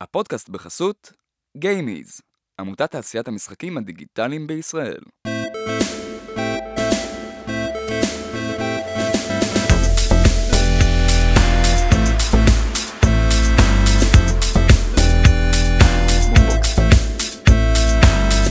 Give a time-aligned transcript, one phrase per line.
[0.00, 1.12] הפודקאסט בחסות
[1.56, 2.20] גיימיז,
[2.60, 5.00] עמותת תעשיית המשחקים הדיגיטליים בישראל.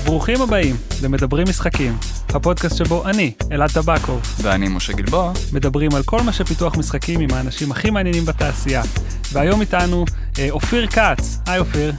[0.06, 1.94] ברוכים הבאים למדברים משחקים,
[2.30, 7.30] הפודקאסט שבו אני, אלעד טבקוב, ואני משה גלבוע, מדברים על כל מה שפיתוח משחקים עם
[7.34, 8.82] האנשים הכי מעניינים בתעשייה.
[9.32, 10.06] והיום איתנו
[10.40, 11.94] אה, אופיר כץ, היי אופיר.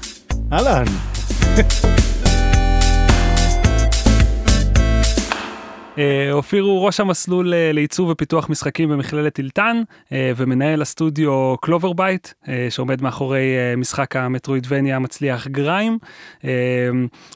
[0.52, 0.84] אהלן.
[6.32, 9.82] אופיר הוא ראש המסלול אה, לעיצוב ופיתוח משחקים במכללת תילתן
[10.12, 12.28] אה, ומנהל הסטודיו Clover Bite
[12.70, 13.44] שעומד מאחורי
[13.76, 15.98] משחק ה Metroidvania המצליח Grime.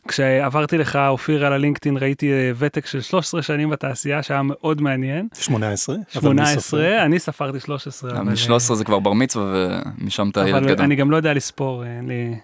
[0.08, 5.28] כשעברתי לך אופיר על הלינקדאין ראיתי ותק של 13 שנים בתעשייה שהיה מאוד מעניין.
[5.40, 5.96] 18.
[6.08, 8.36] 18 אני ספרתי 13.
[8.36, 10.84] 13 זה כבר בר מצווה ומשם אתה ילד גדול.
[10.84, 12.34] אני גם לא יודע לספור אין לי.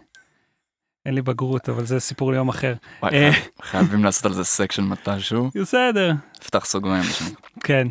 [1.06, 2.74] אין לי בגרות אבל זה סיפור ליום אחר.
[3.02, 3.30] וואי,
[3.62, 5.50] חייבים לעשות על זה section מתישהו.
[5.54, 6.12] בסדר.
[6.44, 7.04] פתח סוגריים.
[7.64, 7.88] כן.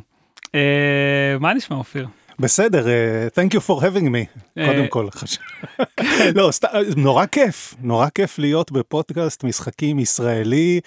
[0.55, 2.07] אה, מה נשמע אופיר?
[2.39, 5.07] בסדר, uh, thank you for having me, uh, קודם כל.
[6.35, 10.79] לא, סתם, נורא כיף, נורא כיף להיות בפודקאסט משחקים ישראלי,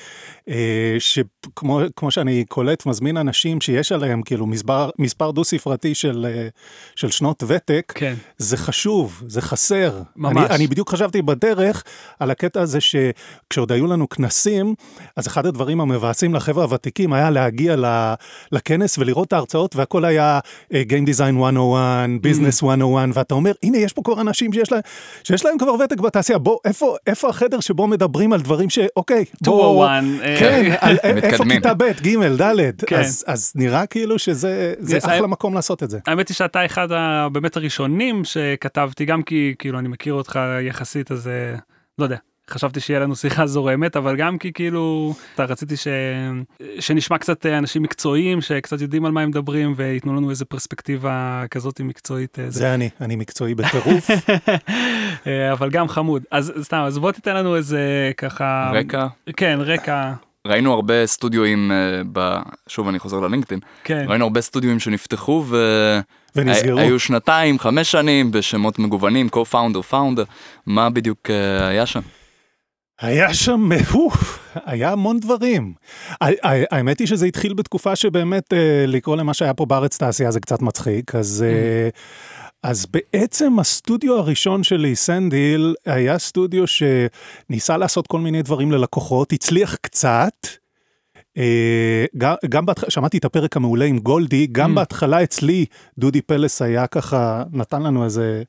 [0.49, 0.53] uh,
[0.99, 6.59] שכמו שאני קולט, מזמין אנשים שיש עליהם כאילו מספר, מספר דו ספרתי של, uh,
[6.97, 8.15] של שנות ותק, כן.
[8.39, 10.03] זה חשוב, זה חסר.
[10.17, 10.37] ממש.
[10.37, 11.85] אני, אני בדיוק חשבתי בדרך
[12.21, 14.75] על הקטע הזה שכשעוד היו לנו כנסים,
[15.17, 17.77] אז אחד הדברים המבאסים לחבר'ה הוותיקים היה להגיע
[18.53, 23.79] לכנס ולראות את ההרצאות והכל היה uh, Game Design 101, ביזנס 101, ואתה אומר, הנה,
[23.79, 24.81] יש פה כבר אנשים שיש להם,
[25.25, 28.79] שיש להם כבר ותק בתעשייה, בוא, איפה, איפה החדר שבו מדברים על דברים ש...
[28.97, 29.87] אוקיי, בוא...
[29.87, 30.39] 201.
[30.39, 33.01] כן, על, איפה כיתה ב', ג', ד', כן.
[33.01, 35.99] אז, אז נראה כאילו שזה זה אחלה מקום לעשות את זה.
[36.07, 36.89] האמת היא שאתה אחד
[37.33, 41.31] באמת הראשונים שכתבתי, גם כי כאילו אני מכיר אותך יחסית, אז
[41.99, 42.17] לא יודע.
[42.51, 45.89] חשבתי שיהיה לנו שיחה זורמת אבל גם כי כאילו אתה רציתי ש...
[46.81, 51.81] שנשמע קצת אנשים מקצועיים שקצת יודעים על מה הם מדברים וייתנו לנו איזה פרספקטיבה כזאת
[51.81, 52.39] מקצועית.
[52.49, 54.11] זה, זה אני אני מקצועי בטירוף.
[55.53, 59.07] אבל גם חמוד אז סתם אז בוא תיתן לנו איזה ככה רקע
[59.37, 60.13] כן רקע.
[60.47, 61.73] ראינו הרבה סטודיואים
[62.13, 62.37] ב...
[62.69, 64.05] שוב אני חוזר ללינקדאין כן.
[64.09, 65.57] ראינו הרבה סטודיואים שנפתחו ו...
[66.37, 66.79] ונסגרו.
[66.79, 70.25] היו שנתיים חמש שנים בשמות מגוונים co-founder founder
[70.67, 71.31] מה בדיוק
[71.69, 72.01] היה שם.
[73.01, 75.75] היה שם, אוף, היה המון דברים.
[76.71, 78.53] האמת היא שזה התחיל בתקופה שבאמת
[78.87, 81.45] לקרוא למה שהיה פה בארץ תעשייה זה קצת מצחיק, אז,
[82.63, 89.77] אז בעצם הסטודיו הראשון שלי, סנדיל, היה סטודיו שניסה לעשות כל מיני דברים ללקוחות, הצליח
[89.81, 90.47] קצת.
[92.17, 95.67] גם, גם בהתחלה, שמעתי את הפרק המעולה עם גולדי, גם בהתחלה אצלי
[95.99, 98.43] דודי פלס היה ככה, נתן לנו איזה,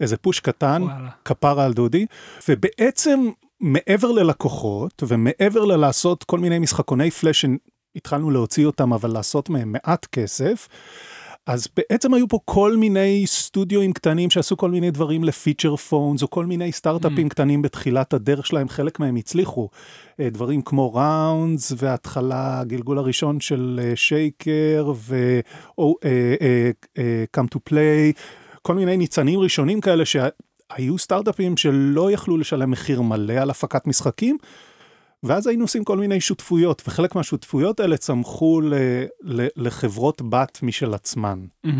[0.00, 1.08] איזה פוש קטן, וואלה.
[1.24, 2.06] כפרה על דודי,
[2.48, 3.30] ובעצם
[3.62, 7.44] מעבר ללקוחות ומעבר ללעשות כל מיני משחקוני פלאש
[7.96, 10.68] שהתחלנו להוציא אותם אבל לעשות מהם מעט כסף.
[11.46, 16.30] אז בעצם היו פה כל מיני סטודיואים קטנים שעשו כל מיני דברים לפיצ'ר פונס או
[16.30, 17.30] כל מיני סטארט-אפים mm.
[17.30, 19.68] קטנים בתחילת הדרך שלהם, חלק מהם הצליחו.
[20.20, 25.88] דברים כמו ראונדס וההתחלה, הגלגול הראשון של שייקר ו-come
[27.54, 28.18] to play,
[28.62, 30.28] כל מיני ניצנים ראשונים כאלה שה...
[30.74, 34.38] היו סטארט-אפים שלא יכלו לשלם מחיר מלא על הפקת משחקים,
[35.22, 38.74] ואז היינו עושים כל מיני שותפויות, וחלק מהשותפויות האלה צמחו ל,
[39.22, 41.38] ל, לחברות בת משל עצמן.
[41.66, 41.70] Mm-hmm.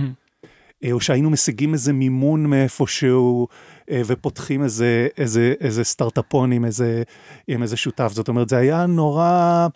[0.92, 3.48] או שהיינו משיגים איזה מימון מאיפשהו,
[3.90, 7.02] ופותחים איזה, איזה, איזה סטארט-אפון עם איזה,
[7.48, 8.12] עם איזה שותף.
[8.12, 9.68] זאת אומרת, זה היה נורא...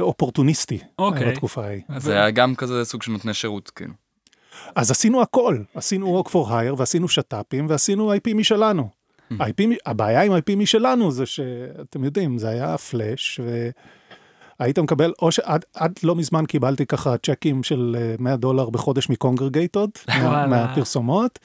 [0.00, 0.86] אופורטוניסטי okay.
[0.98, 1.32] אוקיי.
[1.32, 1.82] בתקופה ההיא.
[1.96, 3.92] זה היה גם כזה סוג של נותני שירות כאילו.
[4.74, 8.88] אז עשינו הכל, עשינו work for hire ועשינו שת"פים ועשינו IP משלנו.
[9.32, 13.40] IP, הבעיה עם IP משלנו זה שאתם יודעים, זה היה פלאש
[14.60, 15.64] והיית מקבל, או שעד
[16.02, 19.90] לא מזמן קיבלתי ככה צ'קים של 100 דולר בחודש מקונגרגייטוד,
[20.22, 21.38] מה, מהפרסומות,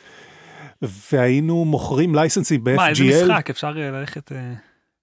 [0.82, 2.76] והיינו מוכרים licenseים ב-FGL.
[2.76, 4.32] מה, איזה משחק, אפשר ללכת...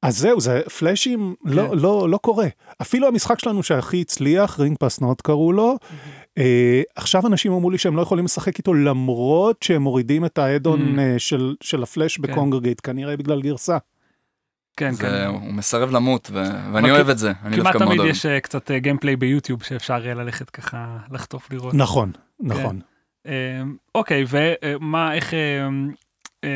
[0.02, 1.50] אז זהו, זה Flashים, כן.
[1.50, 2.46] לא, לא, לא קורה.
[2.82, 6.22] אפילו המשחק שלנו שהכי הצליח, Ring Pass Not קראו לו, mm-hmm.
[6.38, 10.47] אה, עכשיו אנשים אמרו לי שהם לא יכולים לשחק איתו למרות שהם מורידים את ה
[10.47, 11.18] add-on mm-hmm.
[11.18, 12.22] של, של הפלאש כן.
[12.22, 13.78] ב Kongregate, כנראה בגלל גרסה.
[14.76, 15.26] כן, זה, כן.
[15.26, 16.44] הוא מסרב למות ו...
[16.72, 18.38] ואני אוהב את זה, אני כמעט תמיד יש אוהב.
[18.38, 21.74] קצת gameplay ביוטיוב שאפשר ללכת ככה לחטוף לראות.
[21.74, 22.80] נכון, נכון.
[23.24, 23.68] כן.
[23.94, 25.34] אוקיי, ומה, איך...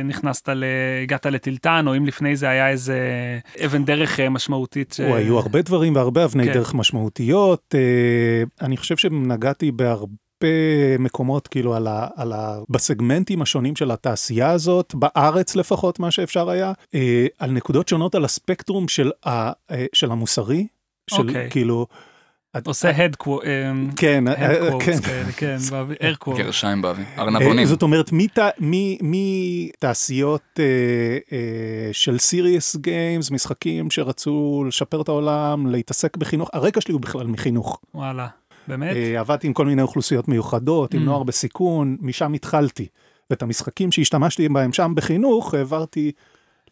[0.05, 0.65] נכנסת, ל...
[1.03, 2.99] הגעת לטילטן, או אם לפני זה היה איזה
[3.65, 4.93] אבן דרך משמעותית.
[4.93, 5.01] ש...
[5.01, 6.53] או, היו הרבה דברים והרבה אבני כן.
[6.53, 7.75] דרך משמעותיות.
[8.63, 10.17] אני חושב שנגעתי בהרבה
[10.99, 16.51] מקומות כאילו על ה, על ה, בסגמנטים השונים של התעשייה הזאת, בארץ לפחות מה שאפשר
[16.51, 20.67] היה, אה, על נקודות שונות על הספקטרום של, ה, אה, של המוסרי,
[21.11, 21.51] של אוקיי.
[21.51, 21.87] כאילו...
[22.65, 23.41] עושה הד קוו...
[23.97, 24.99] כן, אה, כן.
[25.37, 25.57] כן.
[26.37, 27.59] גרשיים באוויר, ארנבונים.
[27.59, 28.11] אה, זאת אומרת,
[29.01, 37.01] מתעשיות אה, של סיריוס גיימס, משחקים שרצו לשפר את העולם, להתעסק בחינוך, הרקע שלי הוא
[37.01, 37.81] בכלל מחינוך.
[37.95, 38.27] וואלה,
[38.69, 38.97] באמת?
[39.19, 41.05] עבדתי עם כל מיני אוכלוסיות מיוחדות, עם Mm.
[41.05, 42.87] נוער בסיכון, משם התחלתי.
[43.31, 46.13] ואת המשחקים שהשתמשתי בהם שם בחינוך, העברתי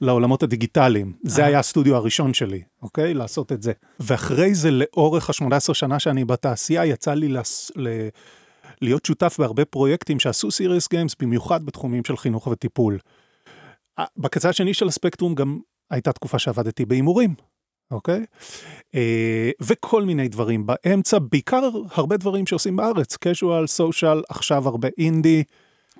[0.05, 1.13] לעולמות הדיגיטליים.
[1.23, 1.47] זה אה.
[1.47, 3.15] היה הסטודיו הראשון שלי, אוקיי?
[3.15, 3.73] לעשות את זה.
[4.01, 7.73] ואחרי זה, לאורך ה-18 שנה שאני בתעשייה, יצא לי לס...
[7.77, 7.89] ל...
[8.83, 12.99] להיות שותף בהרבה פרויקטים שעשו סיריוס גיימס, במיוחד בתחומים של חינוך וטיפול.
[14.17, 15.59] בקצה השני של הספקטרום גם
[15.91, 17.35] הייתה תקופה שעבדתי בהימורים,
[17.91, 18.25] אוקיי?
[18.95, 25.45] אה, וכל מיני דברים באמצע, בעיקר הרבה דברים שעושים בארץ, casual, social, עכשיו הרבה אינדי.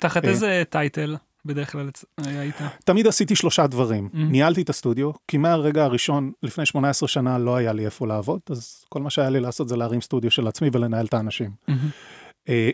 [0.01, 0.31] תחת אה.
[0.31, 2.55] איזה title בדרך כלל אצ- היית?
[2.85, 4.09] תמיד עשיתי שלושה דברים.
[4.13, 4.17] Mm.
[4.17, 8.85] ניהלתי את הסטודיו, כי מהרגע הראשון, לפני 18 שנה, לא היה לי איפה לעבוד, אז
[8.89, 11.51] כל מה שהיה לי לעשות זה להרים סטודיו של עצמי ולנהל את האנשים.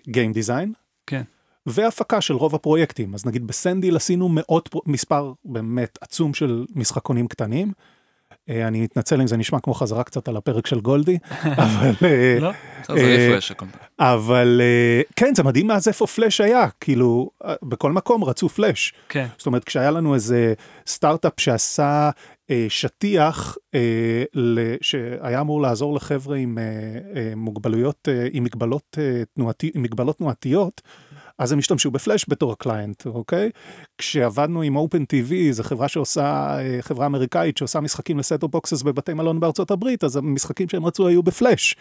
[0.09, 0.73] Game design.
[1.07, 1.23] כן.
[1.67, 3.15] והפקה של רוב הפרויקטים.
[3.15, 7.73] אז נגיד בסנדיל עשינו מאות, פרו- מספר באמת עצום של משחקונים קטנים.
[8.51, 11.19] אה, אני מתנצל אם זה נשמע כמו חזרה קצת על הפרק של גולדי,
[11.65, 11.93] אבל...
[12.03, 12.51] אה, לא?
[12.87, 13.67] זה אה, refresh הכל.
[14.01, 18.93] אבל אה, כן, זה מדהים מאז איפה פלאש היה, כאילו, אה, בכל מקום רצו פלאש.
[19.09, 19.27] כן.
[19.39, 20.55] זאת אומרת, כשהיה לנו איזה
[20.87, 22.11] סטארט-אפ שעשה
[22.51, 24.25] אה, שטיח, אה,
[24.81, 26.65] שהיה אמור לעזור לחבר'ה עם אה,
[27.17, 28.29] אה, מוגבלויות, אה, אה,
[29.75, 30.83] עם מגבלות תנועתיות,
[31.41, 33.51] אז הם השתמשו בפלאש בתור ה client, אוקיי?
[33.99, 38.83] כשעבדנו עם Open TV, זו חברה שעושה, אה, חברה אמריקאית שעושה משחקים ל set boxes
[38.83, 41.77] בבתי מלון בארצות הברית, אז המשחקים שהם רצו היו בפלאש,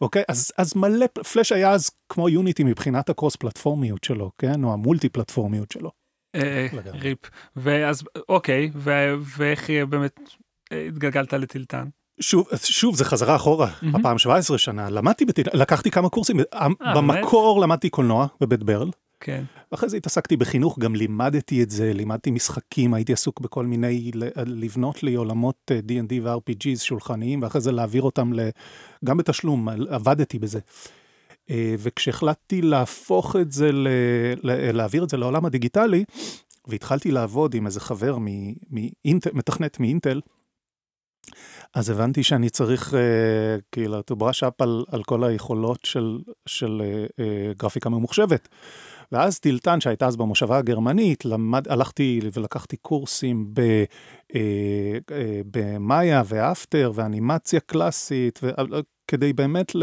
[0.00, 0.22] אוקיי?
[0.28, 4.64] אז, אז מלא, פלאש היה אז כמו יוניטי מבחינת הקרוס פלטפורמיות שלו, כן?
[4.64, 5.90] או המולטי פלטפורמיות שלו.
[6.34, 6.98] אה, לגמרי.
[6.98, 7.18] ריפ.
[7.56, 8.70] ואז, אוקיי,
[9.36, 10.20] ואיך אה, באמת
[10.72, 11.88] אה, התגלגלת לטילטן?
[12.20, 13.96] שוב, שוב, זה חזרה אחורה, מהמם.
[13.96, 15.38] הפעם 17 שנה, למדתי, בת...
[15.38, 19.44] לקחתי כמה קורסים, אה, במקור למדתי קולנוע בבית ברל, כן.
[19.72, 24.10] ואחרי זה התעסקתי בחינוך, גם לימדתי את זה, לימדתי משחקים, הייתי עסוק בכל מיני,
[24.46, 28.48] לבנות לי עולמות אה, D&D ו-RPGs שולחניים, ואחרי זה להעביר אותם ל...
[29.04, 30.60] גם בתשלום, עבדתי בזה.
[31.50, 33.88] אה, וכשהחלטתי להפוך את זה, ל...
[34.72, 36.04] להעביר את זה לעולם הדיגיטלי,
[36.66, 40.20] והתחלתי לעבוד עם איזה חבר מ- מאינטל, מתכנת מאינטל,
[41.74, 42.96] אז הבנתי שאני צריך uh,
[43.72, 48.48] כאילו to brush up על, על כל היכולות של, של uh, uh, גרפיקה ממוחשבת.
[49.12, 53.60] ואז טילטן שהייתה אז במושבה הגרמנית, למד, הלכתי ולקחתי קורסים ב,
[54.32, 55.12] uh, uh,
[55.50, 58.50] במאיה ואפטר ואנימציה קלאסית, ו,
[59.08, 59.82] כדי באמת ל...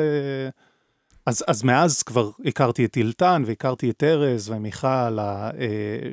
[1.30, 4.88] אז, אז מאז כבר הכרתי את טילטן והכרתי את ארז ומיכל,
[5.20, 5.50] אה,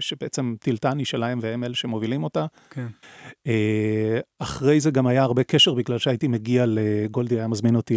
[0.00, 2.46] שבעצם טילטן היא שלהם והם אלה שמובילים אותה.
[2.70, 2.86] כן.
[3.46, 7.96] אה, אחרי זה גם היה הרבה קשר בגלל שהייתי מגיע לגולדי היה מזמין אותי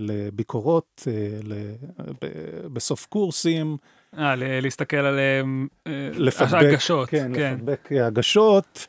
[0.00, 1.12] לביקורות, אה,
[1.44, 1.74] ל-
[2.22, 3.76] ב- בסוף קורסים,
[4.18, 4.96] אה, ל- להסתכל
[5.86, 7.54] אה, לפדבק, הגשות, כן, כן.
[7.54, 8.86] לפדבק הגשות.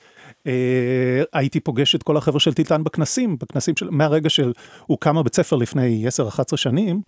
[0.48, 4.54] אה, הייתי פוגש את כל החבר'ה של טילטן בכנסים, בכנסים של, מהרגע של,
[5.18, 7.02] הבית ספר לפני 10-11 שנים,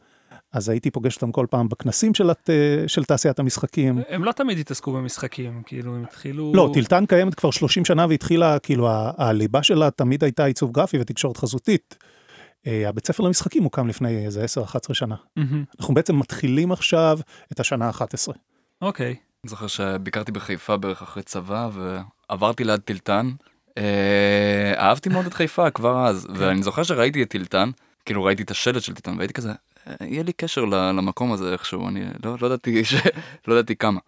[0.56, 2.50] אז הייתי פוגש אותם כל פעם בכנסים של, הת-
[2.88, 4.00] של תעשיית המשחקים.
[4.10, 6.52] הם לא תמיד התעסקו במשחקים, כאילו, הם התחילו...
[6.56, 11.00] לא, טילטן קיימת כבר 30 שנה והתחילה, כאילו, ה- הליבה שלה תמיד הייתה עיצוב גרפי
[11.00, 11.98] ותקשורת חזותית.
[12.68, 15.16] אה, הבית ספר למשחקים הוקם לפני איזה 10-11 שנה.
[15.36, 15.64] מהמם.
[15.80, 17.20] אנחנו בעצם מתחילים עכשיו
[17.52, 18.34] את השנה ה-11.
[18.82, 19.08] אוקיי.
[19.08, 21.70] אני זוכר שביקרתי בחיפה בערך אחרי צבא
[22.30, 23.32] ועברתי ליד טילטן.
[23.78, 27.70] אה, אהבתי מאוד את חיפה כבר אז, ואני זוכר שראיתי את טילטן,
[28.06, 29.56] כאילו ראיתי את השלט של טילטן והייתי כזה, "אה,
[30.02, 32.96] יהיה לי קשר למקום הזה איכשהו, אני לא, לא ידעתי ש...
[33.48, 34.00] לא ידעתי כמה.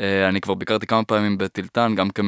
[0.00, 2.26] אה, אני כבר ביקרתי כמה פעמים בטילטן, גם כמ...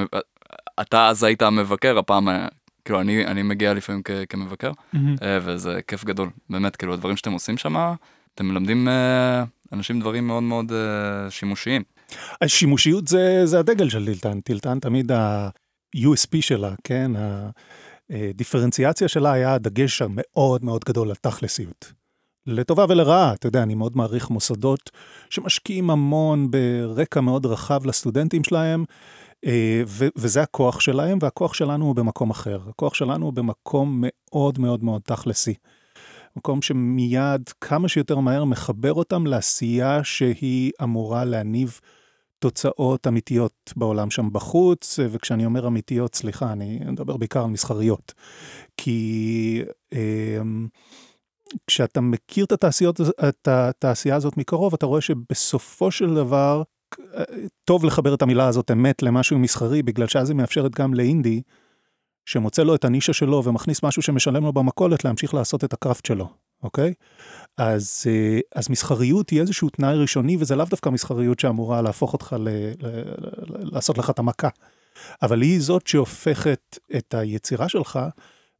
[0.81, 2.49] אתה אז היית המבקר, הפעם, אה,
[2.85, 4.11] כאילו אני, אני מגיע לפעמים כ...
[4.29, 4.73] כמבקר.
[4.95, 7.95] אה, וזה כיף גדול, באמת, כאילו הדברים שאתם עושים שם,
[8.35, 11.83] אתם מלמדים אה, אנשים דברים מאוד מאוד אה, שימושיים.
[12.41, 17.13] השימושיות זה, זה הדגל של טילטן, טילטן תמיד ה-USP שלה, כן?
[18.11, 21.93] הדיפרנציאציה שלה היה הדגש המאוד מאוד גדול על תכלסיות.
[22.49, 24.91] לטובה ולרעה, אתה יודע, אני מאוד מעריך מוסדות
[25.31, 28.85] שמשקיעים המון ברקע מאוד רחב לסטודנטים שלהם,
[29.47, 32.61] אה, ו- וזה הכוח שלהם, והכוח שלנו הוא במקום אחר.
[32.69, 35.55] הכוח שלנו הוא במקום מאוד מאוד מאוד תכלסי.
[36.37, 41.81] מקום שמיד, כמה שיותר מהר, מחבר אותם לעשייה שהיא אמורה להניב
[42.39, 48.15] תוצאות אמיתיות בעולם שם בחוץ, וכשאני אומר אמיתיות, סליחה, אני מדבר בעיקר על מסחריות.
[48.77, 49.63] כי
[49.93, 50.41] אה,
[51.67, 56.63] כשאתה מכיר את, התעשיות, את התעשייה הזאת מקרוב, אתה רואה שבסופו של דבר,
[57.15, 57.25] אה,
[57.65, 61.43] טוב לחבר את המילה הזאת אמת למשהו מסחרי, בגלל שאז היא מאפשרת גם לאינדי,
[62.27, 66.29] שמוצא לו את הנישה שלו ומכניס משהו שמשלם לו במכולת, להמשיך לעשות את הקראפט שלו,
[66.63, 66.95] אוקיי?
[67.57, 72.37] אז, אה, אז מסחריות היא איזשהו תנאי ראשוני, וזה לאו דווקא מסחריות שאמורה להפוך אותך,
[72.39, 74.49] ל, ל, ל, לעשות לך את המכה.
[75.23, 77.99] אבל היא זאת שהופכת את היצירה שלך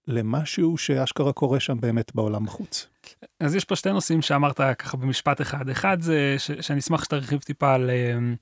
[0.09, 2.87] למשהו שאשכרה קורה שם באמת בעולם בחוץ.
[3.41, 5.69] אז יש פה שתי נושאים שאמרת ככה במשפט אחד.
[5.69, 7.91] אחד זה ש, שאני אשמח שתרחיב טיפה על...
[7.91, 8.37] אמ,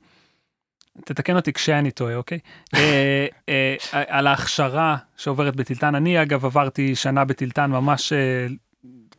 [1.05, 2.39] תתקן אותי כשאני טועה, אוקיי?
[2.75, 5.95] אה, אה, על ההכשרה שעוברת בטילטן.
[5.95, 8.47] אני אגב עברתי שנה בטילטן ממש אה,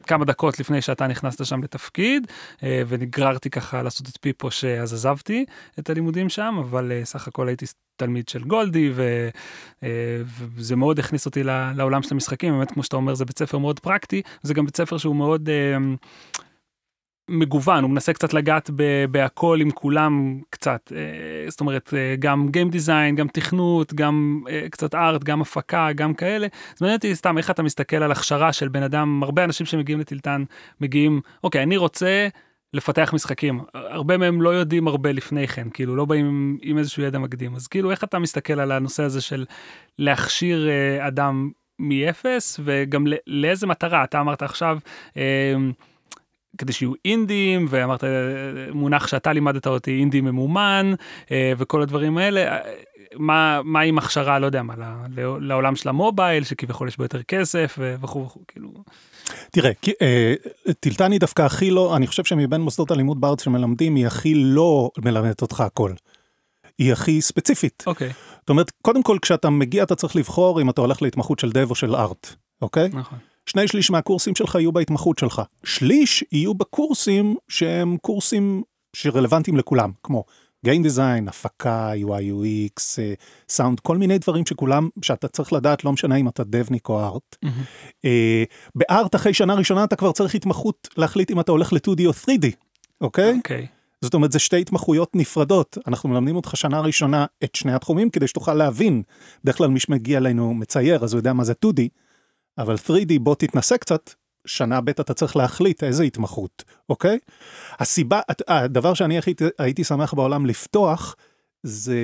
[0.03, 2.27] כמה דקות לפני שאתה נכנסת שם לתפקיד,
[2.63, 5.45] ונגררתי ככה לעשות את פיפו שאז עזבתי
[5.79, 7.65] את הלימודים שם, אבל סך הכל הייתי
[7.97, 9.29] תלמיד של גולדי, ו,
[10.55, 11.43] וזה מאוד הכניס אותי
[11.75, 14.77] לעולם של המשחקים, באמת כמו שאתה אומר זה בית ספר מאוד פרקטי, זה גם בית
[14.77, 15.49] ספר שהוא מאוד...
[17.29, 18.69] מגוון, הוא מנסה קצת לגעת
[19.11, 24.67] בהכל עם כולם קצת, אה, זאת אומרת, אה, גם גיים דיזיין, גם תכנות, גם אה,
[24.71, 26.47] קצת ארט, גם הפקה, גם כאלה.
[26.75, 29.99] אז מעניין אותי סתם איך אתה מסתכל על הכשרה של בן אדם, הרבה אנשים שמגיעים
[29.99, 30.43] לטילטן
[30.81, 32.27] מגיעים, אוקיי, אני רוצה
[32.73, 33.59] לפתח משחקים.
[33.73, 37.55] הרבה מהם לא יודעים הרבה לפני כן, כאילו לא באים עם, עם איזשהו ידע מקדים.
[37.55, 39.45] אז כאילו איך אתה מסתכל על הנושא הזה של
[39.99, 40.69] להכשיר
[40.99, 44.79] אדם מאפס, וגם לאיזה מטרה, אתה אמרת עכשיו,
[46.57, 48.03] כדי שיהיו אינדים, ואמרת,
[48.71, 50.93] מונח שאתה לימדת אותי, אינדי ממומן,
[51.31, 52.41] אה, וכל הדברים האלה.
[52.41, 52.73] אה,
[53.15, 54.73] מה, מה עם הכשרה, לא יודע מה,
[55.41, 58.69] לעולם של המובייל, שכביכול יש בו יותר כסף וכו' וכו', כאילו.
[59.57, 59.71] תראה,
[60.01, 60.33] אה,
[60.79, 64.89] טילטן היא דווקא הכי לא, אני חושב שמבין מוסדות הלימוד בארץ שמלמדים, היא הכי לא
[65.05, 65.91] מלמדת אותך הכל.
[66.77, 67.83] היא הכי ספציפית.
[67.87, 68.09] אוקיי.
[68.39, 71.69] זאת אומרת, קודם כל כשאתה מגיע אתה צריך לבחור אם אתה הולך להתמחות של דב
[71.69, 72.89] או של ארט, אוקיי?
[72.93, 73.17] נכון.
[73.45, 75.41] שני שליש מהקורסים שלך יהיו בהתמחות שלך.
[75.63, 80.23] שליש יהיו בקורסים שהם קורסים שרלוונטיים לכולם, כמו
[80.65, 82.99] Game Design, הפקה, UI, UX,
[83.49, 87.35] סאונד, כל מיני דברים שכולם, שאתה צריך לדעת, לא משנה אם אתה דבניק או ארט.
[87.45, 88.07] Mm-hmm.
[88.75, 92.45] בארט אחרי שנה ראשונה אתה כבר צריך התמחות להחליט אם אתה הולך ל-2D או 3D,
[93.01, 93.33] אוקיי?
[93.33, 93.37] Okay?
[93.37, 93.67] אוקיי.
[94.01, 95.77] זאת אומרת, זה שתי התמחויות נפרדות.
[95.87, 99.03] אנחנו מלמדים אותך שנה ראשונה את שני התחומים כדי שתוכל להבין.
[99.43, 101.81] בדרך כלל מי שמגיע אלינו מצייר, אז הוא יודע מה זה 2D.
[102.57, 104.11] אבל 3D בוא תתנסה קצת,
[104.47, 107.19] שנה ב' אתה צריך להחליט איזה התמחות, אוקיי?
[107.79, 111.15] הסיבה, הדבר שאני הכי הייתי שמח בעולם לפתוח,
[111.63, 111.99] זה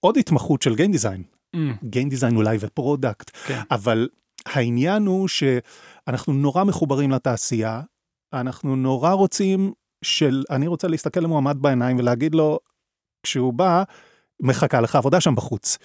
[0.00, 1.22] עוד התמחות של Design.
[1.56, 1.58] Mm.
[1.84, 3.60] Game Design אולי ו product, כן.
[3.70, 4.08] אבל
[4.46, 7.80] העניין הוא שאנחנו נורא מחוברים לתעשייה,
[8.32, 9.72] אנחנו נורא רוצים
[10.04, 12.58] של, אני רוצה להסתכל למועמד בעיניים ולהגיד לו,
[13.22, 13.82] כשהוא בא,
[14.42, 15.78] מחכה לך עבודה שם בחוץ.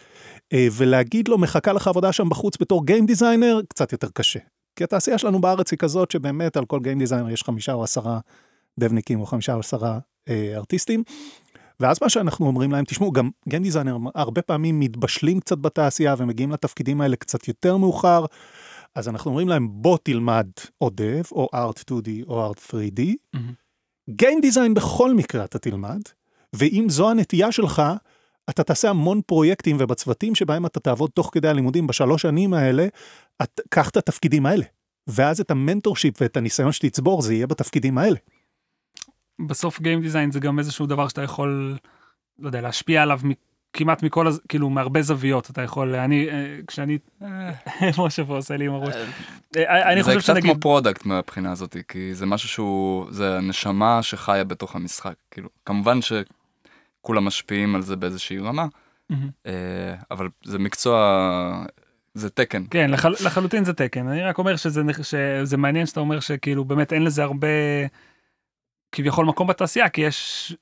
[0.54, 4.40] אה, ולהגיד לו מחכה לך עבודה שם בחוץ בתור game designer, קצת יותר קשה.
[4.78, 8.20] כי התעשייה שלנו בארץ היא כזאת שבאמת על כל game designer יש חמישה או עשרה
[8.80, 11.04] devניקים או חמישה או עשרה אה, ארטיסטים.
[11.80, 16.52] ואז מה שאנחנו אומרים להם, תשמעו, גם game designer הרבה פעמים מתבשלים קצת בתעשייה ומגיעים
[16.52, 18.26] לתפקידים האלה קצת יותר מאוחר.
[18.96, 20.48] אז אנחנו אומרים להם, בוא תלמד
[20.82, 23.02] או dev, או art 2D, או art 3D.
[24.10, 26.02] Game design בכל מקרה אתה תלמד,
[26.54, 27.82] ואם זו הנטייה שלך,
[28.50, 32.88] אתה תעשה המון פרויקטים ובצוותים שבהם אתה תעבוד תוך כדי הלימודים בשלוש שנים האלה,
[33.44, 34.66] את, קח את התפקידים האלה.
[35.08, 38.18] ואז את ה mentorship ואת הניסיון שתצבור זה יהיה בתפקידים האלה.
[39.48, 41.78] בסוף game design זה גם איזשהו דבר שאתה יכול,
[42.40, 43.20] לא יודע, להשפיע עליו
[43.74, 47.52] כמעט מכל, כאילו מהרבה זוויות אתה יכול, אני, אה, כשאני, אה,
[48.06, 48.96] משה פה עושה לי עם הראש.
[49.58, 50.36] אה, אני חושב שנגיד...
[50.36, 55.14] זה קצת כמו product מהבחינה הזאת, כי זה משהו שהוא, זה הנשמה שחיה בתוך המשחק,
[55.32, 56.14] כאילו, כמובן ש...
[57.08, 58.66] כולם משפיעים על זה באיזושהי רמה,
[59.12, 59.16] mm-hmm.
[60.12, 61.66] אבל זה מקצוע,
[62.14, 62.64] זה תקן.
[62.70, 64.08] כן, לחל, לחלוטין זה תקן.
[64.08, 67.48] אני רק אומר שזה, שזה מעניין שאתה אומר שכאילו באמת אין לזה הרבה
[68.92, 70.56] כביכול מקום בתעשייה, כי יש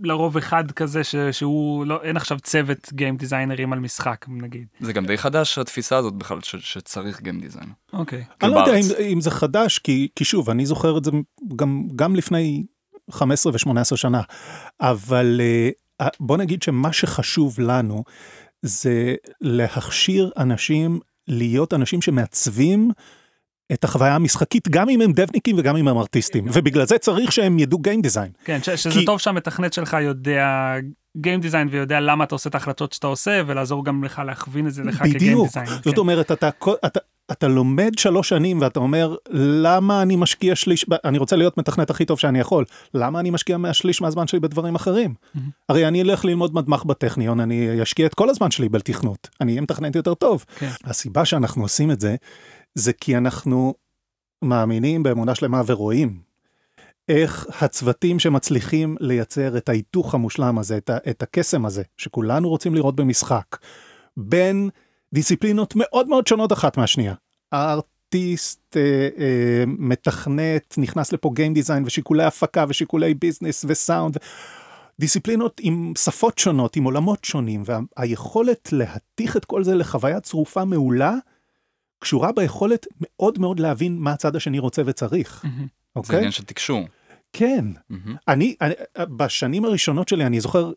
[0.00, 4.66] לרוב אחד כזה ש, שהוא, לא, אין עכשיו צוות game designerים על משחק נגיד.
[4.80, 7.68] זה גם די חדש התפיסה הזאת בכלל ש, שצריך גיים דיזיין.
[7.92, 8.24] אוקיי.
[8.42, 11.10] אני לא יודע אם, אם זה חדש, כי, כי שוב, אני זוכר את זה
[11.56, 12.64] גם, גם לפני
[13.10, 14.20] 15 ו-18 שנה,
[14.80, 15.40] אבל
[16.00, 18.04] uh, בוא נגיד שמה שחשוב לנו
[18.62, 22.90] זה להכשיר אנשים להיות אנשים שמעצבים
[23.72, 27.58] את החוויה המשחקית גם אם הם דבניקים וגם אם הם ארטיסטים ובגלל זה צריך שהם
[27.58, 28.32] ידעו גיים דיזיין.
[28.44, 29.04] כן ש- שזה כי...
[29.04, 30.74] טוב שהמתכנת שלך יודע
[31.16, 34.74] גיים דיזיין ויודע למה אתה עושה את ההחלטות שאתה עושה ולעזור גם לך להכווין את
[34.74, 35.66] זה לך כגיים דיזיין.
[35.66, 36.00] בדיוק, זאת כן.
[36.00, 36.48] אומרת אתה,
[36.86, 37.00] אתה,
[37.32, 42.04] אתה לומד שלוש שנים ואתה אומר למה אני משקיע שליש אני רוצה להיות מתכנת הכי
[42.04, 45.40] טוב שאני יכול למה אני משקיע מהשליש מהזמן שלי בדברים אחרים mm-hmm.
[45.68, 49.60] הרי אני אלך ללמוד מדמח בטכניון אני אשקיע את כל הזמן שלי בתכנות אני אהיה
[49.60, 50.44] מתכנת יותר טוב.
[50.58, 50.70] כן.
[50.84, 52.16] הסיבה שאנחנו עושים את זה
[52.74, 53.74] זה כי אנחנו
[54.42, 56.28] מאמינים באמונה שלמה ורואים
[57.08, 62.74] איך הצוותים שמצליחים לייצר את ההיתוך המושלם הזה, את, ה- את הקסם הזה, שכולנו רוצים
[62.74, 63.56] לראות במשחק,
[64.16, 64.70] בין
[65.12, 67.14] דיסציפלינות מאוד מאוד שונות אחת מהשנייה.
[67.52, 74.16] הארטיסט אה, אה, מתכנת, נכנס לפה גיים דיזיין ושיקולי הפקה ושיקולי ביזנס וסאונד.
[75.00, 81.14] דיסציפלינות עם שפות שונות, עם עולמות שונים, והיכולת להתיך את כל זה לחוויה צרופה מעולה,
[81.98, 85.58] קשורה ביכולת מאוד מאוד להבין מה הצד השני רוצה וצריך, מהמם.
[85.58, 86.16] זה אוקיי?
[86.16, 86.88] עניין של תקשור.
[87.32, 87.64] כן.
[88.28, 90.72] אני, אני, בשנים הראשונות שלי, אני זוכר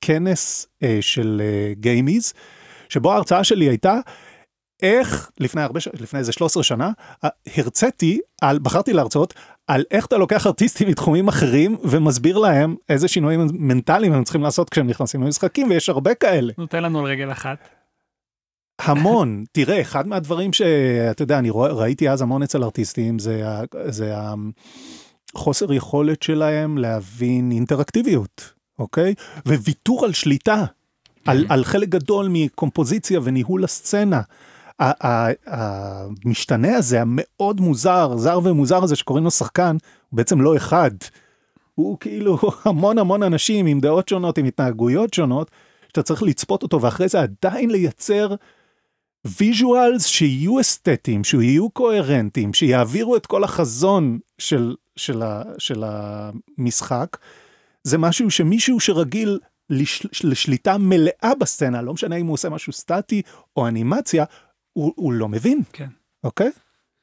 [0.00, 2.32] כנס אה, של אה, גיימיז,
[2.92, 3.94] שבו ההרצאה שלי הייתה,
[4.82, 6.90] איך, לפני הרבה, ש- לפני איזה 13 שנה,
[7.56, 9.34] הרציתי, על, בחרתי להרצות,
[9.66, 14.70] על איך אתה לוקח ארטיסטים מתחומים אחרים ומסביר להם איזה שינויים מנטליים הם צריכים לעשות
[14.70, 16.52] כשהם נכנסים למשחקים, ויש הרבה כאלה.
[16.58, 17.68] נותן לנו על רגל אחת.
[18.80, 23.42] המון, תראה, אחד מהדברים שאתה יודע, אני רואה, ראיתי אז המון אצל ארטיסטים, זה,
[23.86, 24.14] זה
[25.34, 29.14] החוסר יכולת שלהם להבין אינטראקטיביות, אוקיי?
[29.46, 30.64] וויתור על שליטה,
[31.26, 34.20] על, על חלק גדול מקומפוזיציה וניהול הסצנה.
[35.46, 39.76] המשתנה הזה, המאוד מוזר, זר ומוזר הזה שקוראים לו שחקן,
[40.10, 40.90] הוא בעצם לא אחד.
[41.74, 45.50] הוא כאילו המון המון אנשים עם דעות שונות, עם התנהגויות שונות,
[45.88, 48.34] שאתה צריך לצפות אותו, ואחרי זה עדיין לייצר
[49.24, 57.16] visuals שיהיו אסתטיים, שיהיו קוהרנטיים, שיעבירו את כל החזון של, של, ה, של המשחק,
[57.84, 59.38] זה משהו שמישהו שרגיל
[59.72, 63.22] לש, לשליטה מלאה בסצנה, לא משנה אם הוא עושה משהו סטטי
[63.56, 64.24] או אנימציה,
[64.72, 65.88] הוא, הוא לא מבין, כן.
[66.24, 66.50] אוקיי?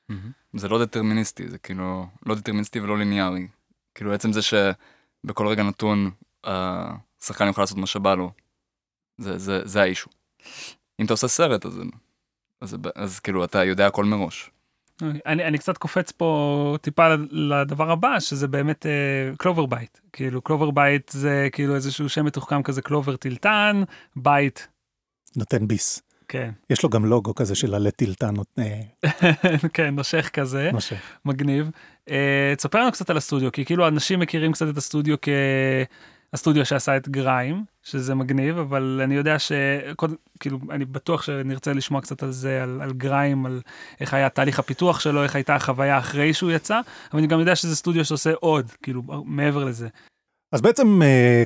[0.10, 0.32] מהמם.
[0.54, 3.48] זה לא דטרמיניסטי, זה כאילו לא דטרמיניסטי ולא ליניארי.
[3.96, 6.12] כאילו עצם זה שבכל רגע נתון
[6.44, 8.32] השחקן יוכל לעשות מה שבא לו,
[9.18, 10.10] זה, זה, זה ה issue.
[11.00, 11.82] אם אתה עושה סרט, אז,
[12.62, 14.52] אז, אז כאילו אתה יודע הכל מראש.
[15.26, 18.86] אני, אני קצת קופץ פה טיפה לדבר הבא שזה באמת
[19.38, 23.84] Cloverbite כאילו Cloverbite זה כאילו איזשהו שם מתוחכם כזה clover תלתן
[24.16, 24.60] bite
[25.36, 26.02] נותן ביס.
[26.28, 28.62] כן יש לו גם לוגו כזה של עלה תלתן נותן
[29.74, 31.02] כן נושך כזה נושך.
[31.26, 31.72] מגניב.
[32.10, 35.22] אה, תספר לנו קצת על הסטודיו כי כאילו אנשים מכירים קצת את הסטודיו
[36.32, 42.02] כהסטודיו שעשה את GRIME שזה מגניב אבל אני יודע שקודם כאילו אני בטוח שנרצה לשמוע
[42.02, 43.62] קצת על זה על, על GRIME על
[44.00, 46.80] איך היה תהליך הפיתוח שלו איך הייתה החוויה אחרי שהוא יצא
[47.12, 49.88] אבל אני גם יודע שזה סטודיו שעושה עוד כאילו מעבר לזה.
[50.52, 51.02] אז בעצם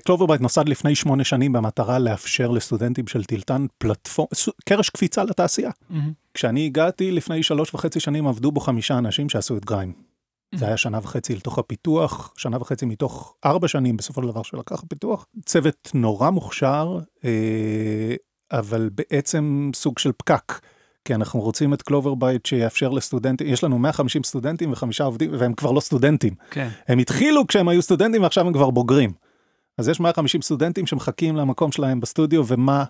[0.05, 4.27] Cloverbite נוסד לפני שמונה שנים במטרה לאפשר לסטודנטים של טילטן platform,
[4.65, 5.69] קרש קפיצה לתעשייה.
[5.69, 5.95] Mm-hmm.
[6.33, 10.12] כשאני הגעתי לפני שלוש וחצי שנים עבדו בו חמישה אנשים שעשו את GRIME.
[10.55, 14.83] זה היה שנה וחצי לתוך הפיתוח, שנה וחצי מתוך ארבע שנים בסופו של דבר שלקח
[14.83, 15.25] הפיתוח.
[15.45, 18.15] צוות נורא מוכשר, אה,
[18.51, 20.59] אבל בעצם סוג של פקק.
[21.05, 25.53] כי אנחנו רוצים את Clover Bite שיאפשר לסטודנטים, יש לנו 150 סטודנטים וחמישה עובדים, והם
[25.53, 26.33] כבר לא סטודנטים.
[26.51, 26.69] כן.
[26.87, 29.11] הם התחילו כשהם היו סטודנטים ועכשיו הם כבר בוגרים.
[29.77, 32.83] אז יש 150 סטודנטים שמחכים למקום שלהם בסטודיו, ומה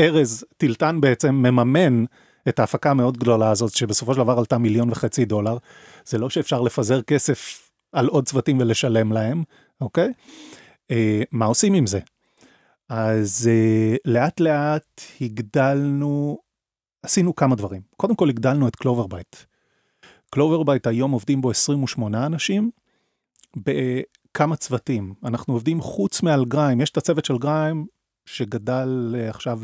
[0.00, 2.04] ארז טילטן בעצם מממן
[2.48, 5.56] את ההפקה המאוד גדולה הזאת, שבסופו של דבר עלתה מיליון וחצי דולר.
[6.04, 9.42] זה לא שאפשר לפזר כסף על עוד צוותים ולשלם להם,
[9.80, 10.12] אוקיי?
[10.90, 12.00] אה, מה עושים עם זה?
[12.88, 16.38] אז אה, לאט לאט הגדלנו,
[17.02, 17.82] עשינו כמה דברים.
[17.96, 19.36] קודם כל הגדלנו את Clover Bite.
[20.30, 22.70] Clover Bite היום עובדים בו 28 אנשים,
[23.56, 25.14] בכמה צוותים.
[25.24, 27.86] אנחנו עובדים חוץ מעל Grime, יש את הצוות של Grime
[28.26, 29.60] שגדל אה, עכשיו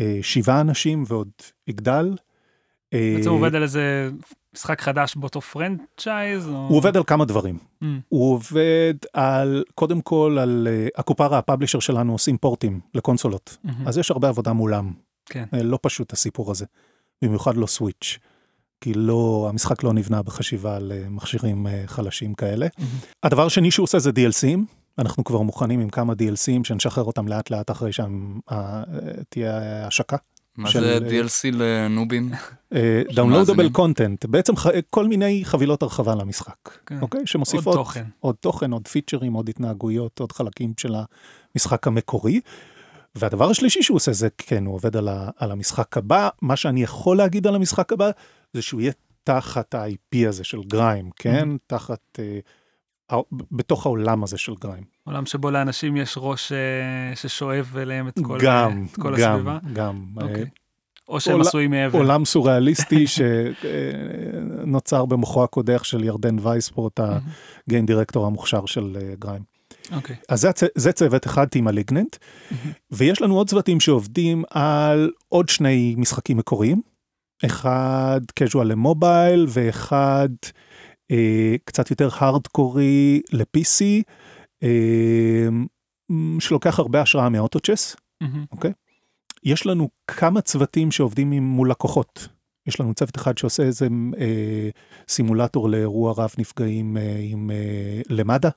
[0.00, 1.30] לשבעה אנשים ועוד
[1.68, 2.16] יגדל.
[2.92, 4.10] בעצם הוא עובד על איזה
[4.54, 6.48] משחק חדש באותו פרנצ'ייז?
[6.48, 6.52] או...
[6.52, 7.58] הוא עובד על כמה דברים.
[7.82, 7.86] Mm.
[8.08, 13.56] הוא עובד על, קודם כל על אה, הקופרה, הפאבלישר שלנו עושים פורטים לקונסולות.
[13.66, 13.70] Mm-hmm.
[13.86, 14.92] אז יש הרבה עבודה מולם.
[15.26, 15.44] כן.
[15.54, 16.64] אה, לא פשוט הסיפור הזה.
[17.22, 18.18] במיוחד לא סוויץ'.
[18.80, 22.66] כי לא, המשחק לא נבנה בחשיבה על אה, מכשירים אה, חלשים כאלה.
[22.66, 23.06] Mm-hmm.
[23.22, 24.58] הדבר השני שהוא עושה זה DLCים.
[24.98, 30.16] אנחנו כבר מוכנים עם כמה DLCים שנשחרר אותם לאט לאט אחרי שתהיה השקה.
[30.56, 32.30] מה של- זה DLC לנובים?
[33.14, 33.70] דאונלודבל.
[33.70, 36.98] קונטנט, בעצם ח- כל מיני חבילות הרחבה למשחק, כן.
[37.00, 37.18] אוקיי?
[37.20, 38.04] עוד שמוסיפות תוכן.
[38.20, 40.94] עוד תוכן, עוד פיצ'רים, עוד התנהגויות, עוד חלקים של
[41.54, 42.40] המשחק המקורי.
[43.14, 46.28] והדבר השלישי שהוא עושה זה, כן, הוא עובד על, ה, על המשחק הבא.
[46.42, 48.10] מה שאני יכול להגיד על המשחק הבא,
[48.52, 48.92] זה שהוא יהיה
[49.24, 51.48] תחת ה-IP הזה של גריים, כן?
[51.54, 51.58] Mm-hmm.
[51.66, 52.40] תחת, אה, הא-
[53.52, 54.84] בתוך העולם הזה של גריים.
[55.04, 59.58] עולם שבו לאנשים יש ראש אה, ששואב אליהם את כל, גם, את כל גם, הסביבה.
[59.72, 60.04] גם.
[60.20, 60.44] אה, אוקיי.
[61.08, 61.98] או שהם עשויים מאבן.
[61.98, 63.04] עולם סוריאליסטי
[64.66, 69.42] שנוצר במוחו הקודח של ירדן וייספורט, הגיים דירקטור המוכשר של אה, גריים.
[69.92, 70.16] אוקיי.
[70.28, 72.18] אז זה, זה צוות אחד, Team Malignant,
[72.90, 76.82] ויש לנו עוד צוותים שעובדים על עוד שני משחקים מקוריים.
[77.44, 80.50] אחד casual למובייל ואחד אה,
[81.64, 84.02] קצת יותר הארדקורי ל-PC,
[84.62, 85.48] אה,
[86.40, 88.44] שלוקח הרבה השראה מאוטוצ'ס, מהמם.
[88.52, 88.72] אוקיי?
[89.44, 92.28] יש לנו כמה צוותים שעובדים עם, מול לקוחות.
[92.66, 93.88] יש לנו צוות אחד שעושה איזה
[94.18, 94.68] אה,
[95.08, 98.48] סימולטור לאירוע רב נפגעים אה, עם אה, למד"א.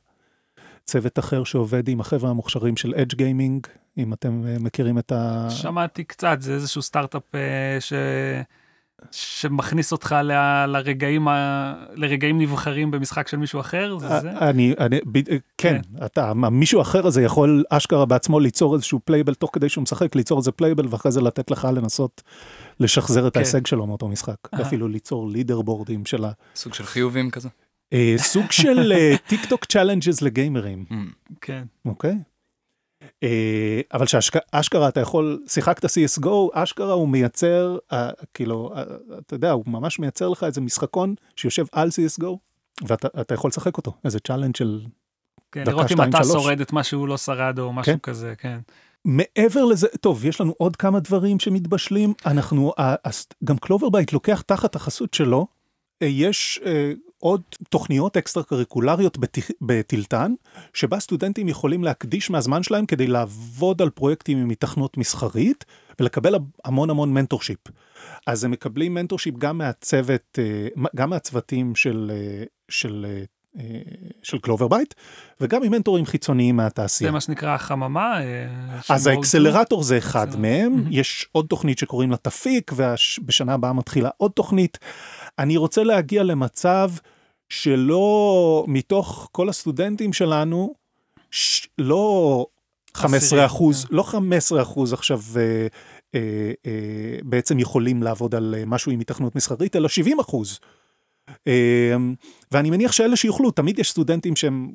[0.86, 5.48] צוות אחר שעובד עם החבר'ה המוכשרים של אדג' גיימינג, אם אתם אה, מכירים את ה...
[5.50, 7.94] שמעתי קצת, זה איזשהו סטארט-אפ אה, ש...
[9.12, 10.32] שמכניס אותך ל...
[10.68, 11.74] לרגעים, ה...
[11.96, 14.32] לרגעים נבחרים במשחק של מישהו אחר, זה זה?
[14.32, 19.50] אני, אני, ב- כן, אתה, מישהו אחר הזה יכול אשכרה בעצמו ליצור איזשהו playable תוך
[19.54, 22.22] כדי שהוא משחק, ליצור איזה playable ואחרי זה לתת לך לנסות
[22.80, 23.40] לשחזר את כן.
[23.40, 24.62] ההישג שלו מאותו משחק, אה.
[24.62, 26.32] אפילו ליצור leaderboard ים של ה...
[26.56, 27.50] סוג של חיובים כזה.
[27.94, 28.94] אה, סוג של
[29.28, 30.94] TikTok challenges לגיימרים, Mm.
[31.42, 31.64] כן.
[31.86, 32.16] אוקיי?
[33.24, 38.84] אה, אבל שאשכרה אתה יכול, שיחקת CSGO, אשכרה הוא מייצר, אה, כאילו, אה,
[39.18, 42.38] אתה יודע, הוא ממש מייצר לך איזה משחקון שיושב על CSGO,
[42.88, 44.82] ואתה אתה יכול לשחק אותו, איזה challenge של
[45.52, 46.44] כן, דקה, לראות אם שתיים, אתה שלוש.
[46.44, 48.00] שורד את מה שהוא לא שרד או משהו כן.
[48.00, 48.60] כזה, כן.
[49.06, 52.14] מעבר לזה, טוב, יש לנו עוד כמה דברים שמתבשלים.
[52.26, 52.74] אנחנו,
[53.44, 55.48] גם Clover Bite לוקח תחת החסות שלו,
[56.02, 56.60] יש
[57.20, 59.18] עוד תוכניות אקסטרה קריקולריות
[59.62, 60.34] בטילטן,
[60.74, 65.66] שבה סטודנטים יכולים להקדיש מהזמן שלהם כדי לעבוד על פרויקטים עם היתכנות מסחרית,
[66.00, 67.60] ולקבל המון המון mentorship.
[68.28, 73.24] אז הם מקבלים mentorship גם מהצוות, אה, גם מהצוותים של, אה, של, אה,
[74.24, 74.94] של Clover Bite,
[75.42, 77.08] וגם ממנטורים חיצוניים מהתעשייה.
[77.08, 78.20] זה מה שנקרא החממה.
[78.90, 80.40] אז האקסלרטור זה אחד.
[80.40, 80.84] מהם.
[80.90, 84.78] יש עוד תוכנית שקוראים לה תפיק, ובשנה הבאה מתחילה עוד תוכנית.
[85.40, 86.92] אני רוצה להגיע למצב
[87.50, 90.74] שלא מתוך כל הסטודנטים שלנו,
[91.32, 92.46] ש- לא
[92.94, 95.68] 15 אחוז, עשירי, לא 15 אחוז עכשיו אה,
[96.16, 100.60] אה, אה, בעצם יכולים לעבוד על אה, משהו עם התכנות מסחרית, אלא 70 אחוז.
[101.48, 101.96] אה,
[102.52, 104.72] ואני מניח שאלה שיוכלו, תמיד יש סטודנטים שהם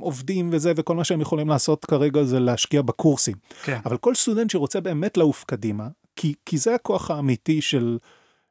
[0.00, 3.36] עובדים וזה, וכל מה שהם יכולים לעשות כרגע זה להשקיע בקורסים.
[3.62, 3.78] כן.
[3.84, 7.98] אבל כל סטודנט שרוצה באמת לעוף קדימה, כי, כי זה הכוח האמיתי של,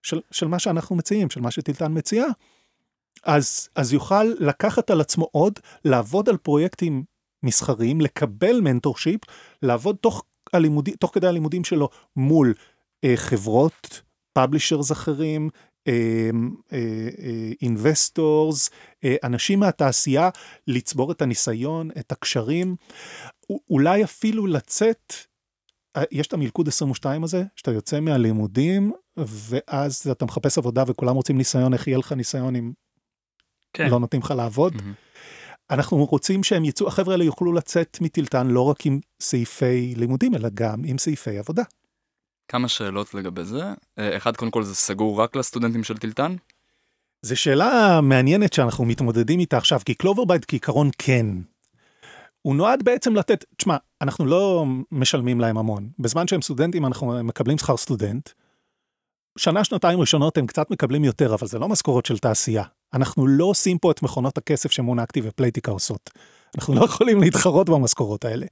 [0.03, 2.27] של, של מה שאנחנו מציעים, של מה שטילטן מציעה,
[3.23, 7.03] אז, אז יוכל לקחת על עצמו עוד, לעבוד על פרויקטים
[7.43, 9.21] מסחריים, לקבל mentorship,
[9.62, 12.53] לעבוד תוך, הלימודי, תוך כדי הלימודים שלו מול
[13.03, 14.01] אה, חברות,
[14.33, 15.49] publishers אחרים,
[17.62, 18.69] investors,
[19.03, 20.29] אה, אנשים מהתעשייה,
[20.67, 22.75] לצבור את הניסיון, את הקשרים,
[23.69, 25.25] אולי אפילו לצאת, אה,
[26.12, 31.73] יש את המלכוד 22 הזה, שאתה יוצא מהלימודים, ואז אתה מחפש עבודה וכולם רוצים ניסיון,
[31.73, 32.71] איך יהיה לך ניסיון אם
[33.73, 33.89] כן.
[33.89, 34.75] לא נותנים לך לעבוד.
[34.75, 34.93] מהמם.
[35.71, 40.49] אנחנו רוצים שהם יצאו, החבר'ה האלה יוכלו לצאת מטילטן לא רק עם סעיפי לימודים, אלא
[40.53, 41.63] גם עם סעיפי עבודה.
[42.47, 43.63] כמה שאלות לגבי זה.
[43.99, 46.35] אה, אחד, קודם כל זה סגור רק לסטודנטים של טילטן.
[47.21, 51.25] זו שאלה מעניינת שאנחנו מתמודדים איתה עכשיו, כי Clover Bite כעיקרון כן.
[52.41, 55.89] הוא נועד בעצם לתת, תשמע, אנחנו לא משלמים להם המון.
[55.99, 58.30] בזמן שהם סטודנטים אנחנו מקבלים שכר סטודנט.
[59.38, 62.63] שנה, שנתיים ראשונות הם קצת מקבלים יותר, אבל זה לא משכורות של תעשייה.
[62.93, 66.10] אנחנו לא עושים פה את מכונות הכסף שמונקטי ופלייטיקה עושות.
[66.56, 68.45] אנחנו לא יכולים להתחרות במשכורות האלה.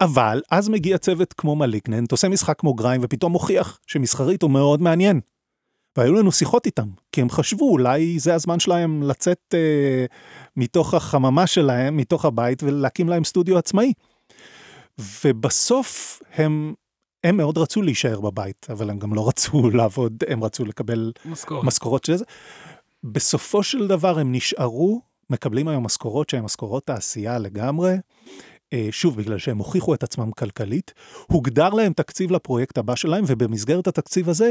[0.00, 4.82] אבל אז מגיע צוות כמו מליגננט, עושה משחק כמו גריים, ופתאום מוכיח שמסחרית הוא מאוד
[4.82, 5.20] מעניין.
[5.96, 10.04] והיו לנו שיחות איתם, כי הם חשבו אולי זה הזמן שלהם לצאת אה,
[10.56, 13.92] מתוך החממה שלהם, מתוך הבית, ולהקים להם סטודיו עצמאי.
[15.24, 16.74] ובסוף הם,
[17.24, 21.64] הם מאוד רצו להישאר בבית, אבל הם גם לא רצו לעבוד, הם רצו לקבל משכורת.
[21.64, 22.24] משכורות של זה.
[23.04, 27.94] בסופו של דבר הם נשארו, מקבלים היום משכורות שהן משכורות תעשייה לגמרי.
[28.72, 30.94] אה, שוב, בגלל שהם הוכיחו את עצמם כלכלית,
[31.26, 34.50] הוגדר להם תקציב לפרויקט הבא שלהם, ובמסגרת התקציב הזה,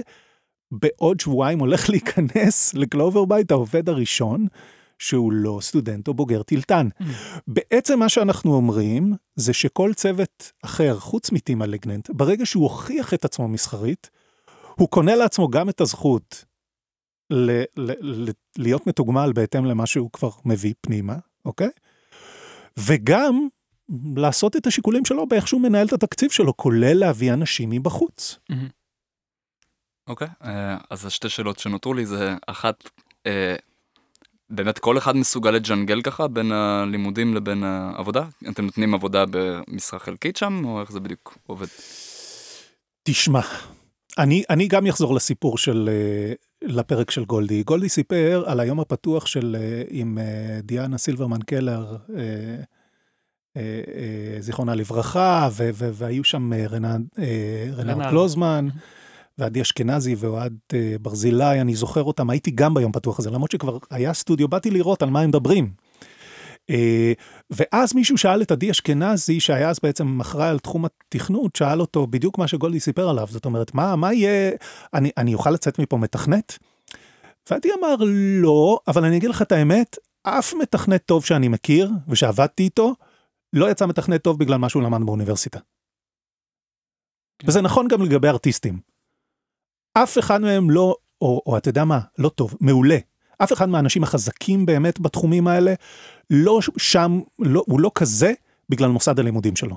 [0.71, 4.47] בעוד שבועיים הולך להיכנס ל Clover Bite העובד הראשון,
[4.99, 6.87] שהוא לא סטודנט או בוגר טילטן.
[7.01, 7.05] Mm.
[7.47, 13.25] בעצם מה שאנחנו אומרים, זה שכל צוות אחר, חוץ מטימה לגננט, ברגע שהוא הוכיח את
[13.25, 14.09] עצמו מסחרית,
[14.75, 16.45] הוא קונה לעצמו גם את הזכות
[17.29, 21.69] ל- ל- ל- להיות מתוגמל בהתאם למה שהוא כבר מביא פנימה, אוקיי?
[22.79, 23.47] וגם
[24.15, 28.39] לעשות את השיקולים שלו באיך שהוא מנהל את התקציב שלו, כולל להביא אנשים מבחוץ.
[28.49, 28.67] מהמם.
[30.07, 32.89] אוקיי, אה, אז השתי שאלות שנותרו לי זה אחת,
[33.25, 33.55] אה,
[34.49, 38.25] באמת כל אחד מסוגל לג'נגל ככה בין הלימודים לבין העבודה?
[38.49, 41.67] אתם נותנים עבודה במשרה חלקית שם, או איך זה בדיוק עובד?
[43.03, 43.41] תשמע,
[44.17, 47.63] אני, אני גם אחזור לסיפור של, אה, לפרק של גולדי.
[47.63, 49.57] גולדי סיפר על היום הפתוח של,
[49.89, 50.17] עם
[50.63, 51.97] דיאנה סילברמן קלר,
[54.39, 57.03] זיכרונה לברכה, ו, ו, והיו שם רנן,
[57.77, 58.09] רנר.
[58.09, 58.67] קלוזמן,
[59.37, 63.77] ועדי אשכנזי ואוהד אה, ברזילי, אני זוכר אותם, הייתי גם ביום פתוח הזה, למרות שכבר
[63.91, 65.73] היה סטודיו, באתי לראות על מה הם מדברים.
[66.69, 67.13] אה,
[67.49, 72.07] ואז מישהו שאל את עדי אשכנזי, שהיה אז בעצם אחראי על תחום התכנות, שאל אותו
[72.07, 74.51] בדיוק מה שגולדי סיפר עליו, זאת אומרת, מה, מה יהיה,
[74.93, 76.57] אני, אני אוכל לצאת מפה מתכנת?
[77.49, 77.95] ועדי אמר,
[78.41, 82.95] לא, אבל אני אגיד לך את האמת, אף מתכנת טוב שאני מכיר, ושעבדתי איתו,
[83.53, 85.59] לא יצא מתכנת טוב בגלל מה שהוא למד באוניברסיטה.
[87.39, 87.47] כן.
[87.47, 88.92] וזה נכון גם לגבי ארטיסטים.
[89.93, 92.97] אף אחד מהם לא, או, או אתה יודע מה, לא טוב, מעולה.
[93.37, 95.73] אף אחד מהאנשים החזקים באמת בתחומים האלה,
[96.29, 98.33] לא שם, לא, הוא לא כזה
[98.69, 99.75] בגלל מוסד הלימודים שלו.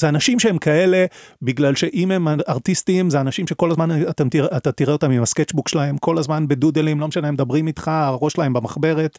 [0.00, 1.06] זה אנשים שהם כאלה,
[1.42, 5.98] בגלל שאם הם ארטיסטים, זה אנשים שכל הזמן תראה, אתה תראה אותם עם הסקצ'בוק שלהם,
[5.98, 9.18] כל הזמן בדודלים, לא משנה, הם מדברים איתך, הראש שלהם במחברת.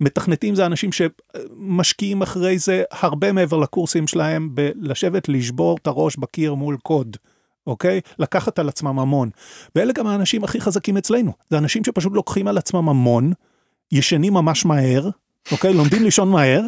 [0.00, 6.54] מתכנתים זה אנשים שמשקיעים אחרי זה הרבה מעבר לקורסים שלהם, בלשבת לשבור את הראש בקיר
[6.54, 7.16] מול קוד.
[7.68, 8.00] אוקיי?
[8.18, 9.30] לקחת על עצמם המון.
[9.74, 11.32] ואלה גם האנשים הכי חזקים אצלנו.
[11.50, 13.32] זה אנשים שפשוט לוקחים על עצמם המון,
[13.92, 15.08] ישנים ממש מהר,
[15.52, 15.74] אוקיי?
[15.74, 16.60] לומדים לישון מהר,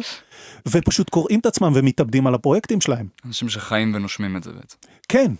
[0.67, 3.07] ופשוט קוראים את עצמם ומתאבדים על הפרויקטים שלהם.
[3.25, 4.77] אנשים שחיים ונושמים את זה בעצם.
[5.09, 5.31] כן.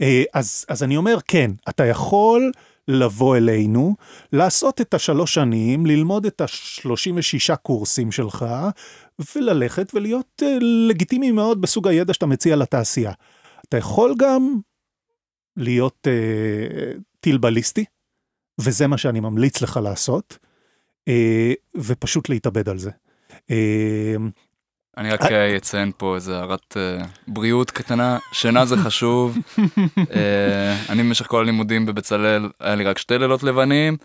[0.00, 2.52] אה, אז, אז אני אומר, כן, אתה יכול
[2.88, 3.96] לבוא אלינו,
[4.32, 8.46] לעשות את השלוש שנים, ללמוד את השלושים ושישה קורסים שלך,
[9.36, 13.12] וללכת ולהיות אה, לגיטימי מאוד בסוג הידע שאתה מציע לתעשייה.
[13.68, 14.58] אתה יכול גם
[15.58, 17.84] להיות אה, טיל בליסטי,
[18.60, 20.38] וזה מה שאני ממליץ לך לעשות,
[21.08, 22.90] אה, ופשוט להתאבד על זה.
[23.50, 24.16] אה,
[24.96, 29.38] אני רק אה, אציין פה איזה הערת אה, בריאות קטנה, שינה זה חשוב.
[30.16, 33.96] אה, אני במשך כל הלימודים בבצלאל, היה לי רק שתי לילות לבנים,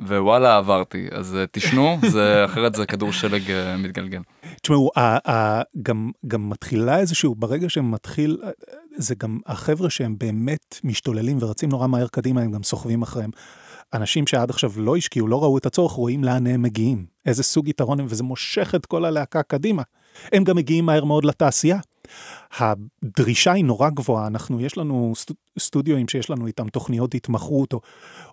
[0.00, 4.20] ווואלה עברתי, אז אה, תשנו, זה, אחרת זה כדור שלג אה, מתגלגל.
[4.62, 4.90] תשמעו,
[6.28, 8.42] גם מתחילה איזשהו, ברגע שמתחיל,
[8.98, 13.30] זה גם החבר'ה שהם באמת משתוללים ורצים נורא מהר קדימה, הם גם סוחבים אחריהם.
[13.94, 17.68] אנשים שעד עכשיו לא השקיעו, לא ראו את הצורך, רואים לאן הם מגיעים, איזה סוג
[17.68, 19.82] יתרון הם, וזה מושך את כל הלהקה קדימה.
[20.32, 21.78] הם גם מגיעים מהר מאוד לתעשייה.
[22.58, 27.80] הדרישה היא נורא גבוהה, אנחנו, יש לנו סטו, סטודיואים שיש לנו איתם תוכניות התמחות, או,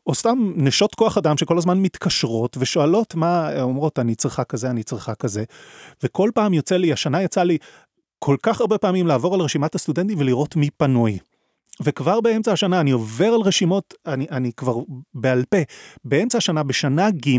[0.07, 4.83] או סתם נשות כוח אדם שכל הזמן מתקשרות ושואלות מה, אומרות, אני צריכה כזה, אני
[4.83, 5.43] צריכה כזה.
[6.03, 7.57] וכל פעם יוצא לי, השנה יצא לי
[8.19, 11.17] כל כך הרבה פעמים לעבור על רשימת הסטודנטים ולראות מי פנוי.
[11.83, 14.75] וכבר באמצע השנה אני עובר על רשימות, אני, אני כבר
[15.13, 15.57] בעל פה,
[16.05, 17.37] באמצע השנה, בשנה ג',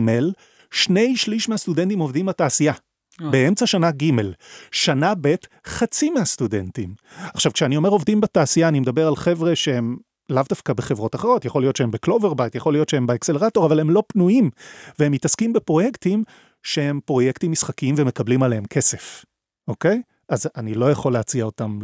[0.70, 2.72] שני שליש מהסטודנטים עובדים בתעשייה.
[3.22, 3.30] אה.
[3.30, 4.10] באמצע שנה ג',
[4.70, 5.34] שנה ב',
[5.66, 6.94] חצי מהסטודנטים.
[7.34, 9.96] עכשיו, כשאני אומר עובדים בתעשייה, אני מדבר על חבר'ה שהם
[10.30, 13.80] לאו דווקא בחברות אחרות, יכול להיות שהם ב Clover Bite, יכול להיות שהם באקסלרטור, אבל
[13.80, 14.50] הם לא פנויים,
[14.98, 16.24] והם מתעסקים בפרויקטים
[16.62, 19.24] שהם פרויקטים משחקיים ומקבלים עליהם כסף,
[19.68, 20.02] אוקיי?
[20.28, 21.78] אז אני לא יכול להציע אותם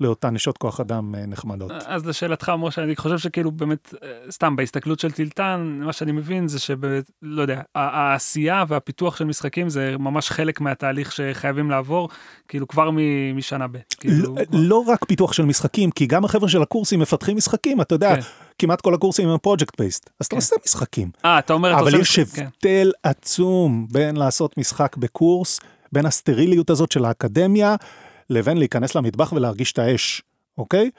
[0.00, 1.70] לאותן נשות כוח אדם אה, נחמדות.
[1.86, 6.48] אז לשאלתך משה אני חושב שכאילו באמת אה, סתם בהסתכלות של טילטן מה שאני מבין
[6.48, 12.08] זה שבאמת לא יודע העשייה והפיתוח של משחקים זה ממש חלק מהתהליך שחייבים לעבור
[12.48, 13.76] כאילו כבר מ- משנה ב'.
[14.00, 17.94] כאילו, לא, לא רק פיתוח של משחקים, כי גם החבר'ה של הקורסים מפתחים משחקים, אתה
[17.94, 18.20] יודע, כן.
[18.58, 20.36] כמעט כל הקורסים הם פרויקט בייסט, אז אתה כן.
[20.36, 21.10] עושה משחקים.
[21.24, 22.46] אה אתה אומר אבל יש כן.
[22.46, 25.60] הבדל עצום בין לעשות משחק בקורס,
[25.92, 27.76] בין הסטריליות הזאת של האקדמיה,
[28.30, 30.22] לבין להיכנס למטבח ולהרגיש את האש,
[30.58, 30.90] אוקיי?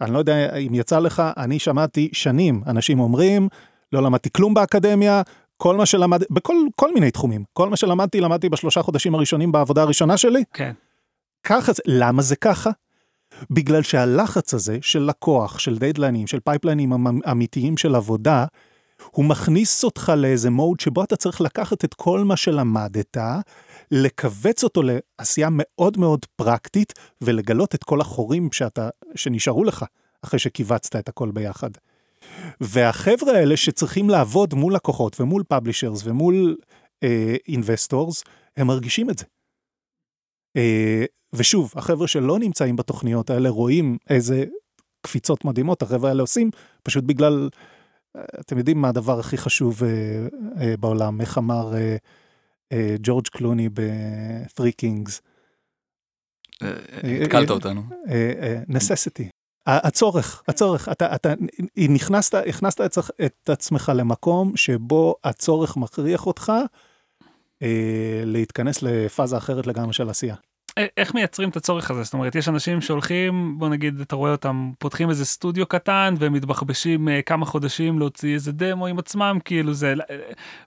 [0.00, 3.48] אני לא יודע אם יצא לך, אני שמעתי שנים אנשים אומרים,
[3.92, 5.22] לא למדתי כלום באקדמיה,
[5.56, 9.82] כל מה שלמדתי, בכל כל מיני תחומים, כל מה שלמדתי, למדתי בשלושה חודשים הראשונים בעבודה
[9.82, 10.72] הראשונה שלי, כן.
[11.44, 12.70] ככה זה, למה זה ככה?
[13.50, 18.44] בגלל שהלחץ הזה של לקוח, של דדליינים, של פייפליינים אמ- אמיתיים של עבודה,
[19.10, 23.16] הוא מכניס אותך לאיזה מוד שבו אתה צריך לקחת את כל מה שלמדת,
[23.92, 29.84] לכווץ אותו לעשייה מאוד מאוד פרקטית, ולגלות את כל החורים שאתה, שנשארו לך
[30.24, 31.70] אחרי שכיווצת את הכל ביחד.
[32.60, 36.56] והחבר'ה האלה שצריכים לעבוד מול לקוחות ומול publishers ומול
[37.48, 38.24] investors,
[38.56, 39.24] הם מרגישים את זה.
[40.56, 44.44] אה, ושוב, החבר'ה שלא נמצאים בתוכניות האלה רואים איזה
[45.00, 46.50] קפיצות מדהימות החבר'ה האלה עושים,
[46.82, 47.48] פשוט בגלל,
[48.16, 49.88] אה, אתם יודעים מה הדבר הכי חשוב אה,
[50.60, 51.96] אה, בעולם, איך אמר אה, אה,
[53.00, 55.20] ג'ורג' קלוני ב-Three Kings,
[56.62, 56.72] אה,
[57.04, 57.82] אה, התקלת אותנו.
[58.08, 59.28] אה, אה, necessity.
[59.66, 61.34] הצורך, הצורך, אתה, אתה
[61.88, 66.52] נכנסת, הכנסת את, את עצמך למקום שבו הצורך מכריח אותך
[67.62, 70.34] אה, להתכנס לפאזה אחרת לגמרי של עשייה.
[70.78, 74.32] א- איך מייצרים את הצורך הזה זאת אומרת יש אנשים שהולכים בוא נגיד אתה רואה
[74.32, 79.38] אותם פותחים איזה סטודיו קטן והם מתבחבשים אה, כמה חודשים להוציא איזה דמו עם עצמם
[79.44, 80.16] כאילו זה אה,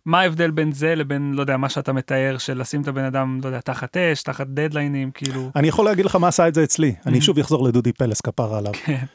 [0.05, 3.39] מה ההבדל בין זה לבין לא יודע מה שאתה מתאר של לשים את הבן אדם
[3.43, 6.63] לא יודע תחת אש תחת דדליינים כאילו אני יכול להגיד לך מה עשה את זה
[6.63, 7.21] אצלי, אני.
[7.21, 8.73] שוב אחזור לדודי פלס כפרה עליו.
[8.85, 9.05] כן.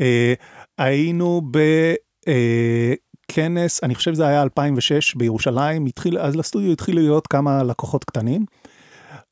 [0.00, 0.34] אה,
[0.78, 1.42] היינו
[3.30, 8.44] בכנס, אני חושב שזה היה 2006 בירושלים, התחיל, אז לסטודיו התחילו להיות כמה לקוחות קטנים,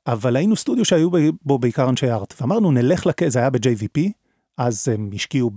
[0.06, 1.10] אבל היינו סטודיו שהיו
[1.42, 4.00] בו בעיקר אנשי art, ואמרנו נלך לכנס, זה היה ב-JVP,
[4.58, 5.50] אז הם השקיעו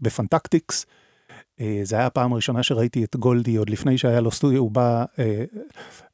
[0.00, 0.86] בפנטקטיקס.
[1.60, 5.04] אה, זה היה הפעם הראשונה שראיתי את גולדי עוד לפני שהיה לו סטודיו, הוא בא,
[5.18, 5.44] אה,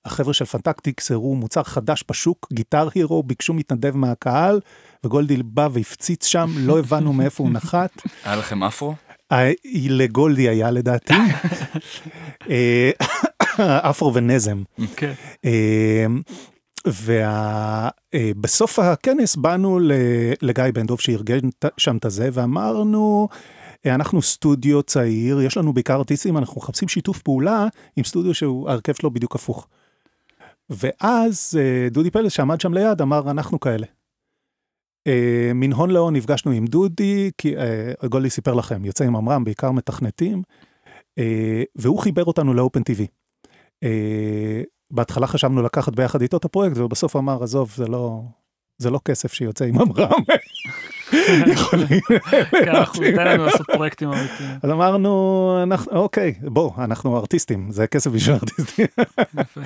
[0.05, 4.61] החבר'ה של פנטקטיקס הראו מוצר חדש בשוק, Guitar Hero, ביקשו מתנדב מהקהל,
[5.05, 7.91] וגולדי בא והפציץ שם, לא הבנו מאיפה הוא נחת.
[8.25, 8.95] היה לכם אפרו?
[9.33, 11.15] אה, לגולדי היה לדעתי.
[13.91, 14.63] אפרו ונזם.
[16.87, 19.79] ובסוף הכנס באנו
[20.43, 23.29] לגיא בן דב שארגן שם את הזה ואמרנו
[23.87, 27.67] אנחנו סטודיו צעיר יש לנו בעיקר ארטיסטים אנחנו מחפשים שיתוף פעולה
[27.97, 29.69] עם סטודיו שהוא ההרכב שלו בדיוק הפוך.
[30.71, 31.59] ואז
[31.91, 33.87] דודי פלס שעמד שם ליד אמר אנחנו כאלה.
[35.55, 37.55] מן הון להון נפגשנו עם דודי כי
[38.09, 40.43] גולדי סיפר לכם יוצא עם עמרם בעיקר מתכנתים
[41.77, 43.07] והוא חיבר אותנו לאופן טיווי.
[44.91, 48.21] בהתחלה חשבנו לקחת ביחד איתו את הפרויקט ובסוף אמר עזוב זה לא
[48.79, 50.11] זה לא כסף שיוצא עם עמרם.
[54.63, 58.87] אז אמרנו אוקיי בוא אנחנו ארטיסטים זה כסף בשביל ארטיסטים.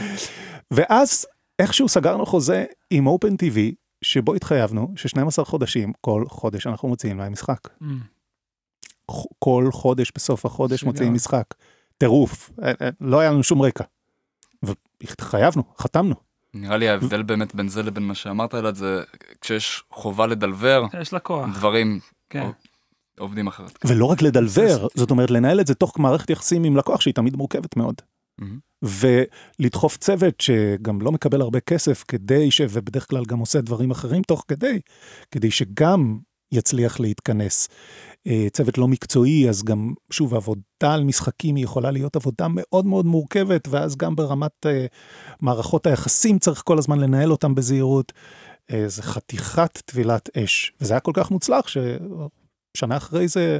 [0.75, 1.27] ואז
[1.59, 7.33] איכשהו סגרנו חוזה עם אופן טיווי שבו התחייבנו ש12 חודשים כל חודש אנחנו מוציאים להם
[7.33, 7.69] משחק.
[9.39, 11.45] כל חודש בסוף החודש מוציאים משחק.
[11.99, 12.51] טירוף
[13.01, 13.85] לא היה לנו שום רקע.
[15.03, 16.15] והתחייבנו, חתמנו.
[16.55, 19.03] נראה לי ההבדל באמת בין זה לבין מה שאמרת אלעד זה
[19.41, 21.49] כשיש חובה לדלבר, יש לקוח.
[21.55, 22.51] דברים כן.
[23.19, 23.79] עובדים אחרת.
[23.85, 27.37] ולא רק לדלבר, זאת אומרת לנהל את זה תוך מערכת יחסים עם לקוח שהיא תמיד
[27.37, 27.95] מורכבת מאוד.
[28.83, 32.61] ולדחוף צוות שגם לא מקבל הרבה כסף כדי ש...
[32.71, 34.81] ובדרך כלל גם עושה דברים אחרים תוך כדי,
[35.31, 36.19] כדי שגם
[36.53, 37.69] יצליח להתכנס.
[38.53, 43.07] צוות לא מקצועי, אז גם, שוב, עבודה על משחקים היא יכולה להיות עבודה מאוד מאוד
[43.07, 44.67] מורכבת, ואז גם ברמת
[45.41, 48.13] מערכות היחסים צריך כל הזמן לנהל אותם בזהירות.
[48.87, 53.59] זה חתיכת טבילת אש, וזה היה כל כך מוצלח ששנה אחרי זה,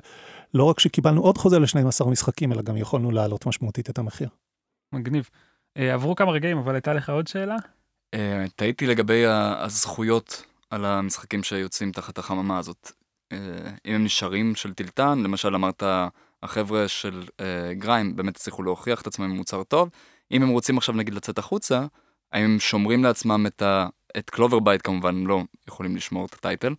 [0.55, 4.29] לא רק שקיבלנו עוד חוזה ל-12 משחקים, אלא גם יכולנו להעלות משמעותית את המחיר.
[4.95, 5.29] מגניב.
[5.79, 7.57] עברו כמה רגעים, אבל הייתה לך עוד שאלה?
[8.57, 12.93] תהיתי לגבי הזכויות על המשחקים שיוצאים תחת החממה הזאת.
[13.87, 15.83] אם הם נשארים של טילטן, למשל אמרת
[16.43, 17.23] החבר'ה של
[17.73, 19.89] Grime באמת הצליחו להוכיח את עצמם עם מוצר טוב,
[20.33, 21.87] אם הם רוצים עכשיו נגיד לצאת החוצה,
[22.33, 23.87] האם הם שומרים לעצמם את, ה,
[24.19, 26.75] את Clover Bite כמובן, הם לא יכולים לשמור את ה title.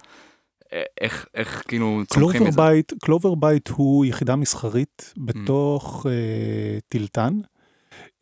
[1.01, 2.57] איך, איך כאילו צומחים מזה?
[2.57, 6.09] Bite, Clover Bite הוא יחידה מסחרית בתוך mm.
[6.09, 7.39] אה, טילטן,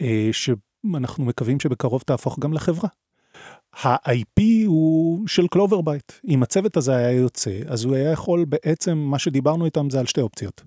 [0.02, 2.90] אה, שאנחנו מקווים שבקרוב תהפוך גם לחברה.
[3.84, 6.12] ה-IP הוא של Clover Bite.
[6.28, 10.06] אם הצוות הזה היה יוצא, אז הוא היה יכול בעצם, מה שדיברנו איתם זה על
[10.06, 10.64] שתי אופציות.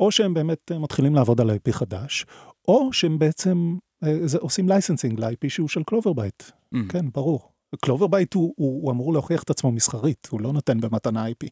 [0.00, 2.26] או שהם באמת מתחילים לעבוד על IP חדש,
[2.68, 3.76] או שהם בעצם
[4.24, 6.42] זה, עושים licensing ל-IP שהוא של Clover Bite.
[6.74, 6.78] Mm.
[6.88, 7.52] כן, ברור.
[7.80, 11.48] Clover Bite הוא, הוא, הוא אמור להוכיח את עצמו מסחרית, הוא לא נותן במתנה IP.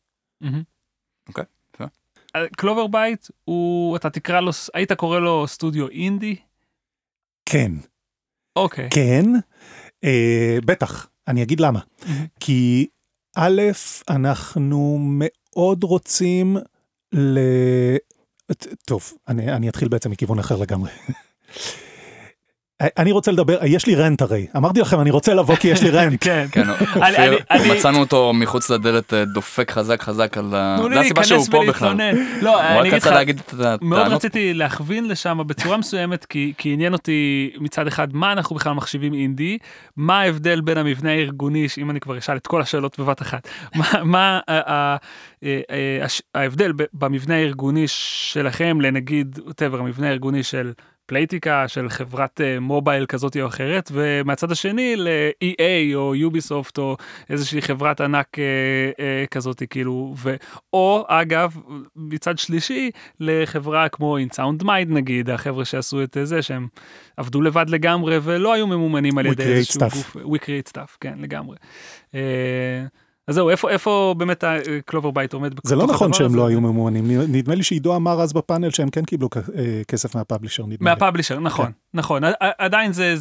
[1.29, 1.85] אוקיי, mm-hmm.
[2.37, 2.57] okay.
[2.57, 6.37] Clover Bite הוא, אתה תקרא לו, היית קורא לו סטודיו אינדי?
[7.47, 7.73] כן.
[8.57, 8.87] אוקיי.
[8.87, 8.91] Okay.
[8.91, 9.25] כן.
[10.05, 11.81] אה, בטח, אני אגיד למה.
[11.81, 12.07] Mm-hmm.
[12.41, 12.87] כי
[13.37, 13.63] א',
[14.11, 16.57] אנחנו מאוד רוצים
[17.13, 17.39] ל...
[18.85, 20.91] טוב, אני, אני אתחיל בעצם מכיוון אחר לגמרי.
[22.81, 25.91] אני רוצה לדבר, יש לי רנט הרי, אמרתי לכם אני רוצה לבוא כי יש לי
[25.91, 26.25] רנט.
[26.25, 27.39] כן, כן, אופיר,
[27.73, 30.77] מצאנו אותו מחוץ לדלת אה, דופק חזק חזק על ה...
[30.95, 31.97] זה הסיבה שהוא פה בכלל.
[32.43, 38.09] לא, אני אגיד לך, מאוד רציתי להכווין לשם בצורה מסוימת כי עניין אותי מצד אחד
[38.15, 39.59] מה אנחנו בכלל מחשיבים אינדי,
[39.97, 43.49] מה ההבדל בין המבנה הארגוני, אם אני כבר אשאל את כל השאלות בבת אחת,
[44.05, 44.41] מה
[46.35, 49.39] ההבדל במבנה הארגוני שלכם לנגיד,
[49.73, 50.73] המבנה הארגוני של
[51.07, 56.97] פלייטיקה של חברת מובייל כזאת או אחרת ומהצד השני ל-EA או Ubisoft או
[57.31, 58.37] איזושהי חברת ענק
[59.31, 60.35] כזאת כאילו ו...
[60.73, 61.57] או אגב
[61.97, 62.91] מצד שלישי
[63.21, 66.69] לחברה כמו In Sound Mind נגיד החבר'ה שעשו את זה שהם
[67.17, 71.57] עבדו לבד לגמרי ולא היו ממומנים על ידי איזשהו גוף, We create stuff, כן לגמרי.
[73.29, 75.55] אז זהו, איפה, איפה באמת ה Clover Bite עומד?
[75.65, 79.05] זה לא נכון שהם לא היו ממומנים, נדמה לי שעידו אמר אז בפאנל שהם כן
[79.05, 79.29] קיבלו
[79.89, 80.95] כסף מהפאבלישר, נדמה לי.
[80.95, 81.73] מהפאבלישר, נכון, כן.
[81.95, 82.23] נכון.
[82.41, 83.15] עדיין זה,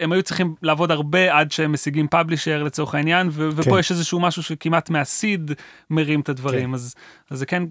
[0.00, 3.78] הם היו צריכים לעבוד הרבה עד שהם משיגים פאבלישר לצורך העניין, ופה כן.
[3.78, 5.50] יש איזשהו משהו שכמעט מהסיד
[5.90, 6.74] מרים את הדברים, כן.
[6.74, 6.94] אז,
[7.30, 7.62] אז זה כן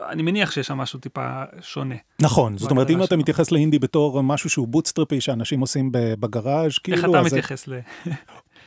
[0.00, 1.94] אני מניח שיש שם משהו טיפה שונה.
[2.22, 6.96] נכון, זאת אומרת אם אתה מתייחס לאינדי בתור משהו שהוא בוטסטרפי שאנשים עושים בגראז' כאילו...
[6.96, 7.78] איך אתה מתייחס ל...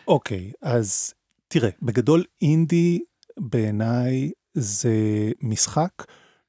[0.07, 1.13] אוקיי, אז
[1.51, 2.99] תראה, בגדול אינדי
[3.39, 5.91] בעיניי זה משחק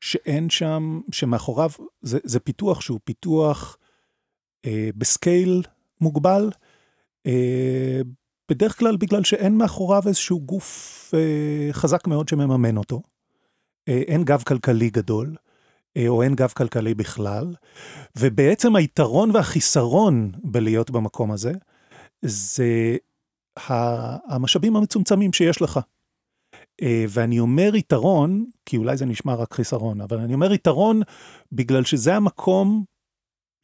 [0.01, 1.71] שאין שם, שמאחוריו,
[2.03, 3.77] זה, זה פיתוח שהוא פיתוח
[4.67, 5.63] אה, בסקייל
[6.01, 6.51] מוגבל,
[7.27, 8.01] אה,
[8.51, 13.03] בדרך כלל בגלל שאין מאחוריו איזשהו גוף אה, חזק מאוד שמממן אותו.
[13.89, 15.37] אה, אין גב כלכלי גדול,
[15.97, 17.55] אה, או אין גב כלכלי בכלל,
[18.19, 21.53] ובעצם היתרון והחיסרון בלהיות במקום הזה,
[22.23, 22.97] זה
[23.57, 25.81] המשאבים המצומצמים שיש לך.
[26.83, 31.01] אה, ואני אומר יתרון, כי אולי זה נשמע רק חיסרון, אבל אני אומר יתרון
[31.53, 32.85] בגלל שזה המקום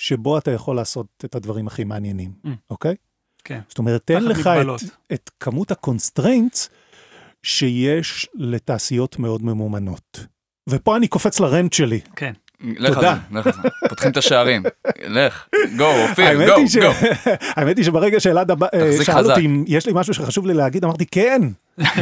[0.00, 2.48] שבו אתה יכול לעשות את הדברים הכי מעניינים, Mm.
[2.70, 2.94] אוקיי?
[3.44, 3.60] כן.
[3.68, 4.46] זאת אומרת, תן לך.
[4.46, 4.82] את,
[5.12, 6.68] את כמות ה constraints
[7.42, 10.26] שיש לתעשיות מאוד ממומנות.
[10.68, 12.00] ופה אני קופץ ל rant שלי.
[12.16, 12.32] כן.
[12.60, 13.16] לך תודה.
[13.32, 13.60] לך.
[13.88, 14.62] פותחים את השערים.
[15.08, 15.46] לך,
[15.76, 17.08] גו, אופיר, גו, גו.
[17.40, 18.56] האמת היא שברגע שאלעד אה,
[19.04, 19.30] שאל.
[19.30, 21.42] אותי אם יש לי משהו שחשוב לי להגיד, אמרתי כן.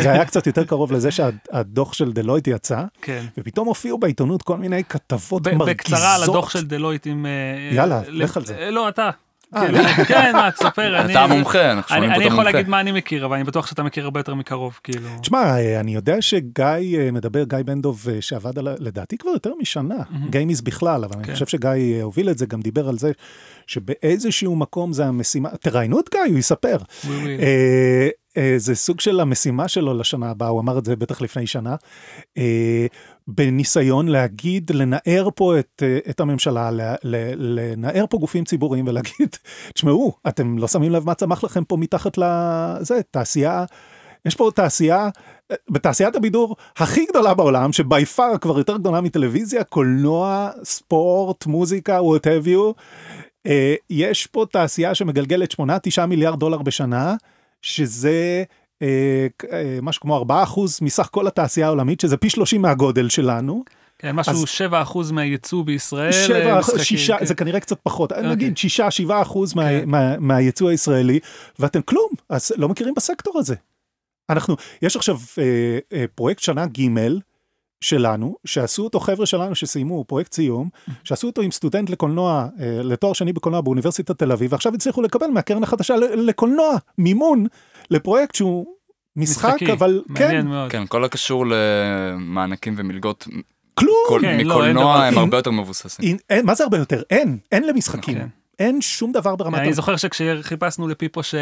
[0.01, 3.25] זה היה קצת יותר קרוב לזה שהדוח של דלויט יצא, כן.
[3.39, 5.69] ופתאום הופיעו בעיתונות כל מיני כתבות מרגיזות.
[5.69, 7.27] בקצרה על הדוח של דלויט עם...
[7.27, 8.57] אה, יאללה, ל- לך על זה.
[8.59, 9.11] אה, לא, אתה.
[9.57, 11.01] אה, כן, כן, מה, תספר.
[11.01, 12.53] אני- אתה המומחה, אנחנו שומעים אני פה אני את יכול המומחה.
[12.59, 15.09] להגיד מה אני מכיר, אבל אני בטוח שאתה מכיר הרבה יותר מקרוב, כאילו.
[15.21, 16.65] תשמע, אה, אני יודע שגיא
[16.99, 19.95] אה, מדבר, גיא בן דב, שעבד על, ה- לדעתי כבר יותר משנה,
[20.31, 21.33] גיימיז בכלל, אבל אני כן.
[21.33, 21.71] חושב שגיא
[22.03, 23.13] הוביל את זה, גם דיבר על זה,
[23.67, 26.77] שבאיזשהו מקום זה המשימה, תראיינו את גיא, הוא יספר.
[28.57, 31.75] זה סוג של המשימה שלו לשנה הבאה, הוא אמר את זה בטח לפני שנה,
[33.29, 36.71] בניסיון להגיד, לנער פה את, אה, את הממשלה,
[37.37, 39.37] לנער פה גופים ציבוריים ולהגיד,
[39.75, 43.65] תשמעו, אתם לא שמים לב מה צמח לכם פה מתחת לזה, תעשייה,
[44.25, 45.09] יש פה תעשייה,
[45.51, 51.99] אה, בתעשיית הבידור הכי גדולה בעולם, שבי פאר כבר יותר גדולה מטלוויזיה, קולנוע, ספורט, מוזיקה,
[51.99, 52.83] what have you.
[53.47, 57.15] אה, יש פה תעשייה שמגלגלת 8-9 מיליארד דולר בשנה,
[57.63, 58.45] שזה
[59.83, 60.33] משהו כמו 4%
[60.83, 63.65] מסך כל התעשייה העולמית, שזה פי 30 מהגודל שלנו.
[63.99, 66.13] כן, משהו אז- 7% מהייצוא בישראל.
[66.13, 67.25] שבע, אה, משחקים, שישה, כן.
[67.27, 68.31] זה כנראה קצת פחות, אוקיי.
[68.31, 68.71] נגיד 6-7
[69.23, 69.83] אחוז מה- כן.
[69.87, 71.19] מה- מהייצוא הישראלי,
[71.59, 73.55] ואתם כלום, אז לא מכירים בסקטור הזה.
[74.31, 75.43] אנחנו, יש עכשיו אה,
[75.93, 76.81] אה, פרויקט שנה ג'
[77.89, 80.69] שלנו, שעשו אותו חבר'ה שלנו שסיימו פרויקט סיום,
[81.05, 85.27] שעשו אותו עם סטודנט לקולנוע, אה, לתואר שני בקולנוע באוניברסיטת תל אביב, ועכשיו הצליחו לקבל
[85.27, 87.47] מהקרן החדשה לקולנוע מימון
[87.91, 88.67] לפרויקט שהוא
[89.17, 90.71] משחק, משחקי, אבל כן, מעניין מאוד.
[90.71, 93.29] כן, כל הקשור למענקים ומלגות
[93.75, 93.95] כלום.
[94.09, 96.05] כל- כן, לא, מקולנוע דבר- הם אין- הרבה יותר מבוססים.
[96.09, 97.03] אין, אין, מה זה הרבה יותר?
[97.11, 98.15] אין, אין למשחקים.
[98.15, 98.27] כן.
[98.59, 99.59] אין שום דבר ברמת...
[99.59, 101.35] אני זוכר שכשחיפשנו לפיפו ש-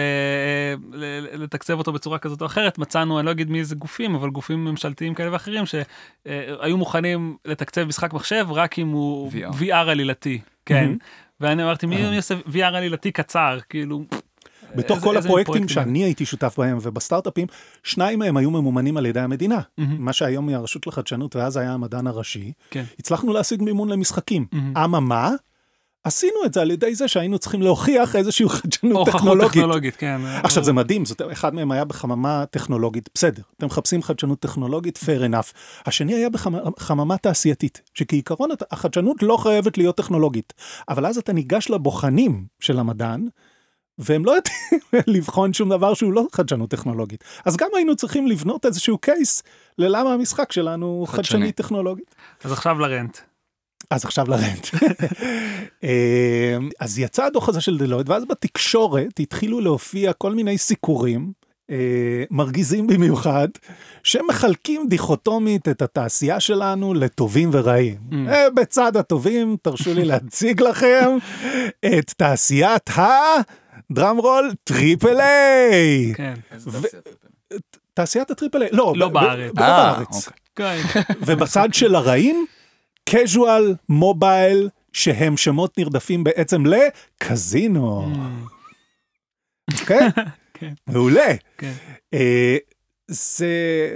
[1.33, 4.65] לתקצב אותו בצורה כזאת או אחרת, מצאנו, אני לא אגיד מי זה גופים, אבל גופים
[4.65, 9.55] ממשלתיים כאלה ואחרים, שהיו מוכנים לתקצב משחק מחשב רק אם הוא VR.
[9.61, 10.41] VR עלילתי.
[10.67, 10.93] כן.
[11.41, 12.17] ואני אמרתי, מי אה.
[12.17, 13.59] עושה VR עלילתי קצר?
[13.69, 14.05] כאילו...
[14.77, 15.69] בתוך איזה- כל איזה הפרויקטים פרויקטים?
[15.69, 17.47] שאני הייתי שותף בהם ובסטארט-אפים,
[17.85, 19.61] שניים מהם היו ממומנים על ידי המדינה.
[19.79, 22.53] מה שהיום היא הרשות לחדשנות ואז היה המדען הראשי.
[22.71, 22.85] כן.
[22.99, 24.47] הצלחנו להשיג מימון למשחקים.
[24.85, 25.31] אממה,
[26.05, 29.53] עשינו את זה על ידי זה שהיינו צריכים להוכיח איזושהי חדשנות הוכחות טכנולוגית.
[29.53, 30.21] טכנולוגית, כן.
[30.43, 35.31] עכשיו זה מדהים, זאת, אחד מהם היה בחממה טכנולוגית, בסדר, אתם מחפשים חדשנות טכנולוגית, fair
[35.31, 35.53] enough.
[35.87, 40.53] השני היה בחממה תעשייתית, שכעיקרון החדשנות לא חייבת להיות טכנולוגית,
[40.89, 43.29] אבל אז אתה ניגש לבוחנים של המדען,
[43.99, 44.81] והם לא יודעים
[45.17, 47.25] לבחון שום דבר שהוא לא חדשנות טכנולוגית.
[47.45, 49.43] אז גם היינו צריכים לבנות איזשהו קייס
[49.79, 51.23] ללמה המשחק שלנו חדשני.
[51.23, 52.15] חדשני טכנולוגית.
[52.45, 53.19] אז עכשיו ל rant.
[53.95, 54.67] אז עכשיו ל rant.
[55.83, 55.89] אמ,
[56.81, 61.33] אז יצא הדוח הזה של Deloitte, ואז בתקשורת התחילו להופיע כל מיני סיקורים,
[61.71, 63.49] אה, מרגיזים במיוחד,
[64.03, 67.97] שמחלקים דיכוטומית את התעשייה שלנו לטובים ורעים.
[68.11, 68.15] Mm.
[68.29, 71.17] אה, בצד הטובים, תרשו לי להציג לכם
[71.87, 73.11] את תעשיית ה...
[73.91, 76.13] drum roll triple A.
[76.15, 76.35] כן.
[77.95, 79.53] תעשיית הטריפל איי, לא, לא בארץ.
[79.59, 80.29] לא אה, בארץ.
[80.51, 80.83] אוקיי.
[80.83, 81.01] כן.
[81.27, 82.47] ובצד של הרעים,
[83.11, 88.13] casual, מובייל, שהם שמות נרדפים בעצם לקזינו.
[89.87, 90.09] כן?
[90.55, 90.73] כן.
[90.87, 91.35] מעולה.
[91.59, 91.73] כן.
[92.15, 92.57] אה,
[93.09, 93.47] זה,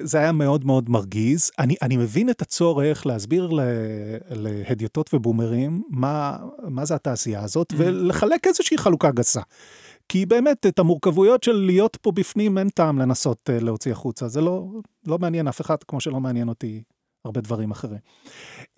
[0.02, 1.50] זה היה מאוד מאוד מרגיז.
[1.58, 3.60] אני, אני מבין את הצורך להסביר ל-
[4.30, 6.36] להדיוטות ובומרים מה,
[6.68, 7.76] מה זה התעשייה הזאת, Mm.
[7.78, 9.40] ולחלק איזושהי חלוקה גסה.
[10.08, 14.28] כי באמת, את המורכבויות של להיות פה בפנים, אין טעם לנסות אה, להוציא החוצה.
[14.28, 14.66] זה לא,
[15.06, 16.82] לא מעניין אף אחד, כמו שלא מעניין אותי
[17.26, 17.98] הרבה דברים אחרים.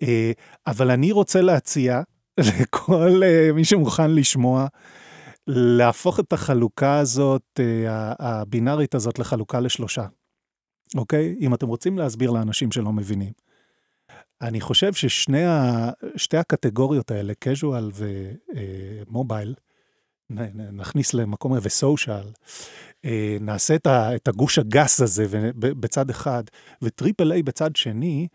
[0.01, 0.31] אה,
[0.67, 2.01] אבל אני רוצה להציע
[2.61, 4.67] לכל אה, מי שמוכן לשמוע,
[5.47, 10.05] להפוך את החלוקה הזאת, אה, הבינארית הזאת, לחלוקה לשלושה.
[10.95, 11.35] אוקיי?
[11.39, 13.31] אם אתם רוצים להסביר לאנשים שלא מבינים.
[14.41, 15.89] אני חושב ששני ה...
[16.15, 18.03] שתי הקטגוריות האלה, casual
[19.09, 19.55] ומובייל,
[20.73, 22.31] נכניס למקום ו social,
[23.41, 26.43] נעשה את, הגוש הגס הזה בצד אחד,
[26.81, 28.27] ו triple A בצד שני,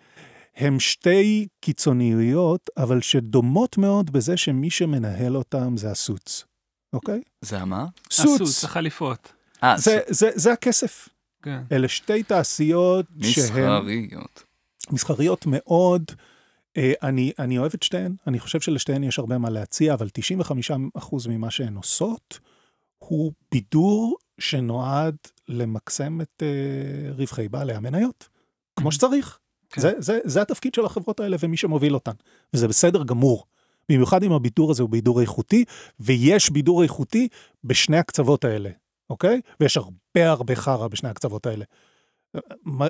[0.57, 6.45] הם שתי קיצוניויות, אבל שדומות מאוד בזה שמי שמנהל אותם זה ה suits,
[6.93, 7.21] אוקיי?
[7.41, 7.87] זה המה?
[8.11, 9.33] suits, החליפות.
[9.62, 11.09] אה, זה, זה, זה הכסף.
[11.43, 11.62] כן.
[11.73, 14.45] אלה שתי תעשיות שהן מסחריות.
[14.93, 16.05] מסחריות מאוד.
[16.77, 20.09] אה, אני, אני אוהב את שתיהן, אני חושב שלשתיהן יש הרבה מה להציע, אבל
[20.97, 22.39] 95% ממה שהן עושות
[23.09, 25.17] הוא בידור שנועד
[25.49, 28.29] למקסם את אה, רווחי בעלי המניות,
[28.77, 29.39] כמו שצריך.
[29.71, 29.81] כן.
[29.81, 32.13] זה, זה, זה התפקיד של החברות האלה ומי שמוביל אותן,
[32.55, 33.45] וזה בסדר גמור.
[33.89, 35.65] במיוחד אם הבידור הזה הוא בידור איכותי,
[36.01, 37.29] ויש בידור איכותי
[37.65, 38.71] בשני הקצוות האלה,
[39.11, 39.41] אוקיי?
[39.61, 41.65] ויש הרבה הרבה חרא בשני הקצוות האלה.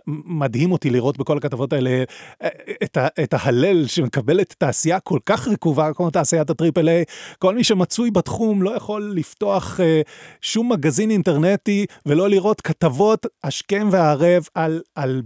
[0.07, 2.05] מדהים אותי לראות בכל הכתבות האלה
[2.43, 2.49] אה,
[2.85, 7.05] את, ה, את ההלל שמקבלת תעשייה כל כך רקובה כמו תעשיית ה triple A.
[7.39, 10.01] כל מי שמצוי בתחום לא יכול לפתוח אה,
[10.41, 15.23] שום מגזין אינטרנטי ולא לראות כתבות השכם והערב על, על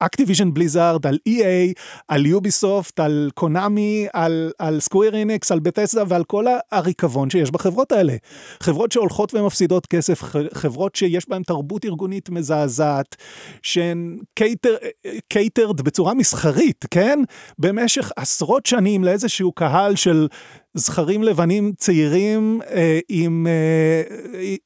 [0.00, 1.72] Activision Blizzard, על EA,
[2.08, 7.92] על Ubisoft, על Konami, על, על Square Enix, על Bethesda ועל כל הריקבון שיש בחברות
[7.92, 8.16] האלה.
[8.62, 10.22] חברות שהולכות ומפסידות כסף,
[10.54, 13.16] חברות שיש בהן תרבות ארגונית מזעזעת,
[13.62, 14.18] שהן
[15.28, 17.18] catered בצורה מסחרית, כן?
[17.58, 20.28] במשך עשרות שנים לאיזשהו קהל של
[20.74, 24.02] זכרים לבנים צעירים אה, עם, אה,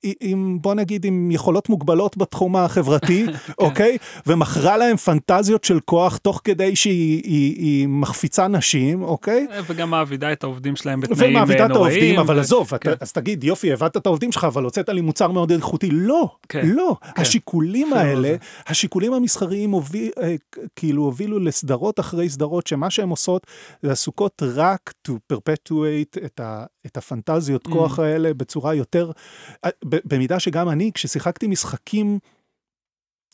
[0.03, 3.27] עם, עם, בוא נגיד, עם יכולות מוגבלות בתחום החברתי,
[3.59, 3.99] אוקיי?
[4.27, 9.47] ומכרה להם פנטזיות של כוח תוך כדי שהיא היא, היא מחפיצה נשים, אוקיי?
[9.67, 11.85] וגם מעבידה את העובדים שלהם בתנאים אה, ומעבידה את נוראים.
[11.93, 12.93] העובדים, אבל ו- עזוב, כן.
[12.93, 15.89] אתה- אז תגיד, יופי, הבאת את העובדים שלך, אבל הוצאת לי מוצר מאוד איכותי.
[15.93, 16.97] לא, כן, לא.
[17.15, 17.23] כן.
[17.23, 18.35] השיקולים לא האלה.
[18.67, 20.35] השיקולים המסחריים הוביל- אה,
[20.77, 23.47] כאילו הובילו לסדרות אחרי סדרות, שמה שהן עושות,
[23.83, 27.71] זה עסוקות רק to perpetuate את ה- את הפנטזיות Mm.
[27.73, 29.11] כוח האלה בצורה יותר,
[29.85, 32.19] במידה שגם אני, כששיחקתי משחקים,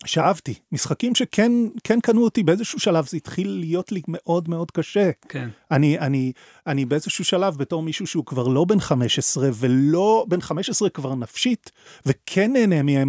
[0.07, 1.53] שאהבתי, משחקים שכן
[1.85, 5.11] כן קנו אותי באיזשהו שלב, זה התחיל להיות לי מאוד מאוד קשה.
[5.29, 5.49] כן.
[5.71, 6.33] אני, אני,
[6.67, 11.71] אני באיזשהו שלב בתור מישהו שהוא כבר לא בן 15 ולא בן 15 כבר נפשית
[12.07, 13.05] וכן נהנה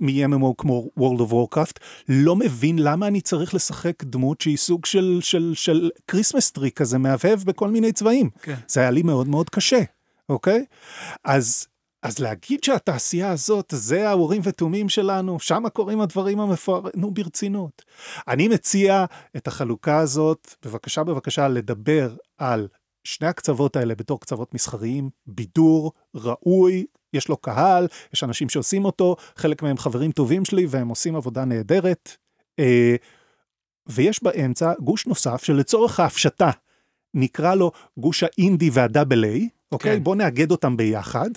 [0.00, 5.18] מ-MMO כמו World of Warcraft, לא מבין למה אני צריך לשחק דמות שהיא סוג של,
[5.22, 8.30] של, של Christmas tree כזה מהבהב בכל מיני צבעים.
[8.42, 8.54] כן.
[8.68, 9.82] זה היה לי מאוד מאוד קשה,
[10.28, 10.64] אוקיי?
[11.24, 11.66] אז,
[12.02, 17.82] אז להגיד שהתעשייה הזאת, זה האורים ותומים שלנו, שם קורים הדברים המפוארים, נו ברצינות.
[18.28, 19.04] אני מציע
[19.36, 22.68] את החלוקה הזאת, בבקשה בבקשה לדבר על
[23.04, 29.16] שני הקצוות האלה בתור קצוות מסחריים, בידור ראוי, יש לו קהל, יש אנשים שעושים אותו,
[29.36, 32.16] חלק מהם חברים טובים שלי והם עושים עבודה נהדרת.
[32.58, 32.96] אה,
[33.86, 36.50] ויש באמצע גוש נוסף שלצורך ההפשטה
[37.14, 39.96] נקרא לו גוש האינדי והדאבל איי, אוקיי?
[39.96, 40.04] כן.
[40.04, 41.30] בואו נאגד אותם ביחד.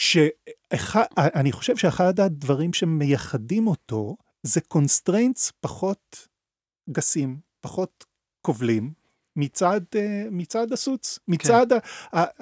[0.00, 6.28] שאני חושב שאחד הדברים שמייחדים אותו זה constraints פחות
[6.90, 8.04] גסים, פחות
[8.42, 8.92] כובלים,
[9.36, 11.78] מצד, אה, מצד ה suits, מצד ה-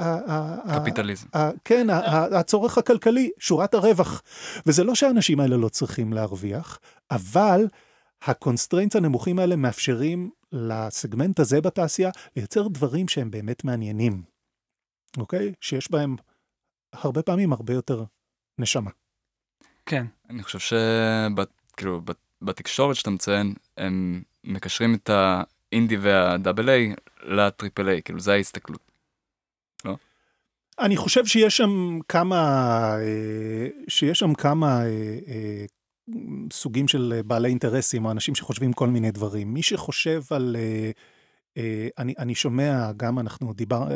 [0.05, 1.27] ה- קפיטליזם.
[1.35, 4.23] ה- כן, ה- הצורך הכלכלי, שורת הרווח.
[4.67, 6.79] וזה לא שהאנשים האלה לא צריכים להרוויח,
[7.11, 7.67] אבל
[8.23, 14.23] ה constraints הנמוכים האלה מאפשרים לסגמנט הזה בתעשייה לייצר דברים שהם באמת מעניינים,
[15.17, 15.53] אוקיי?
[15.61, 16.17] שיש בהם
[16.93, 18.05] הרבה פעמים הרבה יותר
[18.59, 18.91] נשמה.
[19.86, 20.07] כן.
[20.30, 22.01] אני חושב שכאילו
[22.43, 28.89] בתקשורת שאתה מציין, הם מקשרים את האינדי והדאבל איי לטריפל איי, כאילו זה ההסתכלות.
[30.80, 32.41] אני חושב שיש שם כמה,
[33.01, 35.64] אה, שיש שם כמה אה, אה,
[36.53, 39.55] סוגים של בעלי אינטרסים, או אנשים שחושבים כל מיני דברים.
[39.55, 40.57] מי שחושב על...
[41.99, 43.95] אני, אני שומע, גם אנחנו דיברנו,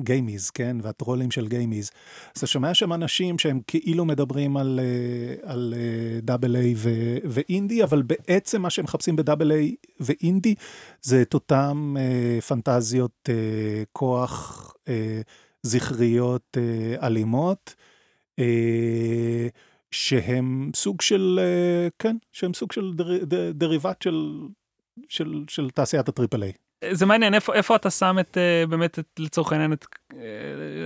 [0.00, 0.76] GameIS, כן?
[0.82, 1.90] והטרולים של GameIS.
[2.34, 6.74] אז אתה שומע שם אנשים שהם כאילו מדברים על, אה, על אה, double A
[7.24, 10.54] ואינדי, אבל בעצם מה שהם מחפשים ב double A ואינדי
[11.02, 15.20] זה את אותם אה, פנטזיות אה, כוח אה,
[15.62, 17.74] זכריות אה, אלימות.
[18.38, 19.48] אה,
[19.90, 24.38] שהם סוג של, אה, כן, שהם סוג של der, der, derivative של,
[25.08, 26.52] של, של תעשיית ה triple A.
[26.90, 30.18] זה מעניין איפה איפה אתה שם את אה, באמת את, לצורך העניין את אה,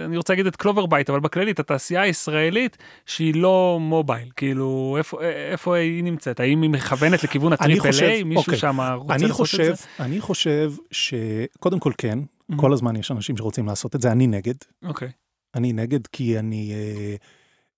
[0.04, 2.76] אני רוצה להגיד את Clover Bite אבל בכללי את התעשייה הישראלית
[3.06, 7.90] שהיא לא מובייל כאילו איפה אה, איפה היא נמצאת האם היא מכוונת לכיוון ה triple
[8.02, 8.58] A מישהו אוקיי.
[8.58, 9.84] שם רוצה אני לעשות חושב, את זה?
[10.00, 12.18] אני חושב שקודם כל כן,
[12.52, 12.56] Mhm.
[12.56, 14.54] כל הזמן יש אנשים שרוצים לעשות את זה, אני נגד.
[14.84, 15.08] אוקיי.
[15.54, 17.16] אני נגד כי אני, אה,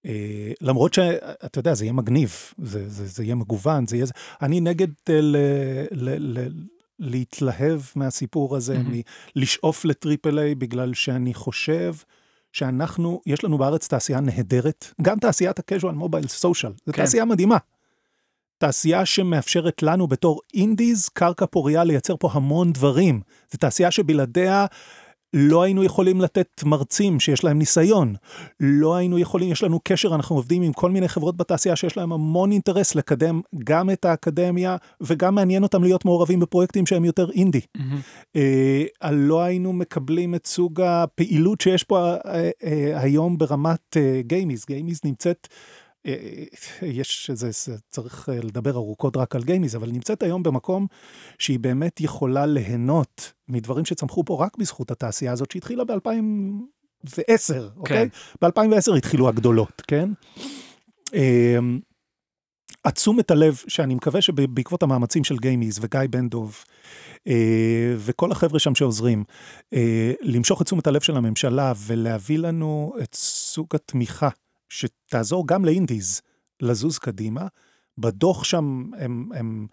[0.06, 4.06] אה, למרות שאתה יודע, זה יהיה מגניב, זה, זה, זה יהיה מגוון, זה יהיה,
[4.42, 5.36] אני נגד אה, ל,
[5.90, 6.48] ל, ל,
[6.98, 8.98] להתלהב מהסיפור הזה, מהמם.
[8.98, 9.02] מ-
[9.36, 11.94] לשאוף לטריפל איי, בגלל שאני חושב
[12.52, 17.02] שאנחנו, יש לנו בארץ תעשייה נהדרת, גם תעשיית ה-casual mobile social, זו כן.
[17.02, 17.56] תעשייה מדהימה.
[18.58, 23.20] תעשייה שמאפשרת לנו בתור אינדיז קרקע פוריה לייצר פה המון דברים.
[23.52, 24.66] זו תעשייה שבלעדיה
[25.34, 28.14] לא היינו יכולים לתת מרצים שיש להם ניסיון.
[28.60, 32.12] לא היינו יכולים, יש לנו קשר, אנחנו עובדים עם כל מיני חברות בתעשייה שיש להם
[32.12, 37.60] המון אינטרס לקדם גם את האקדמיה, וגם מעניין אותם להיות מעורבים בפרויקטים שהם יותר אינדי.
[38.36, 44.64] אה, לא היינו מקבלים את סוג הפעילות שיש פה אה, אה, היום ברמת אה, גיימיז.
[44.66, 45.48] גיימיז נמצאת...
[46.08, 46.44] אה,
[46.88, 50.86] יש איזה, זה- צריך אה, לדבר ארוכות רק על גיימיז, אבל נמצאת היום במקום
[51.38, 58.08] שהיא באמת יכולה ליהנות מדברים שצמחו פה רק בזכות התעשייה הזאת שהתחילה ב-2010, אוקיי?
[58.42, 60.10] ב-2010 התחילו הגדולות, כן?
[61.14, 61.80] אמ,
[62.84, 66.56] התשומת הלב שאני מקווה שבעקבות המאמצים של גיימיז וגיא בן דוב
[67.28, 69.24] אה, וכל החבר'ה שם שעוזרים,
[69.74, 74.28] אה, למשוך את תשומת הלב של הממשלה ולהביא לנו את סוג התמיכה
[74.68, 76.20] שתעזור גם לאינדיז
[76.60, 77.46] לזוז קדימה.
[77.98, 79.66] בדוח שם הם, הם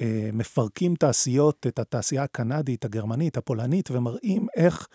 [0.00, 4.88] אה, מפרקים תעשיות, את התעשייה הקנדית, הגרמנית, הפולנית, ומראים איך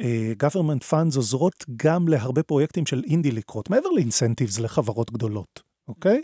[0.00, 6.22] אה, government funds עוזרות גם להרבה פרויקטים של אינדי לקרות, מעבר לאינסנטיבס לחברות גדולות, אוקיי?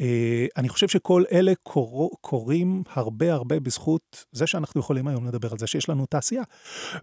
[0.00, 5.52] אה, אני חושב שכל אלה קור, קורים הרבה הרבה בזכות זה שאנחנו יכולים היום לדבר
[5.52, 6.42] על זה שיש לנו תעשייה.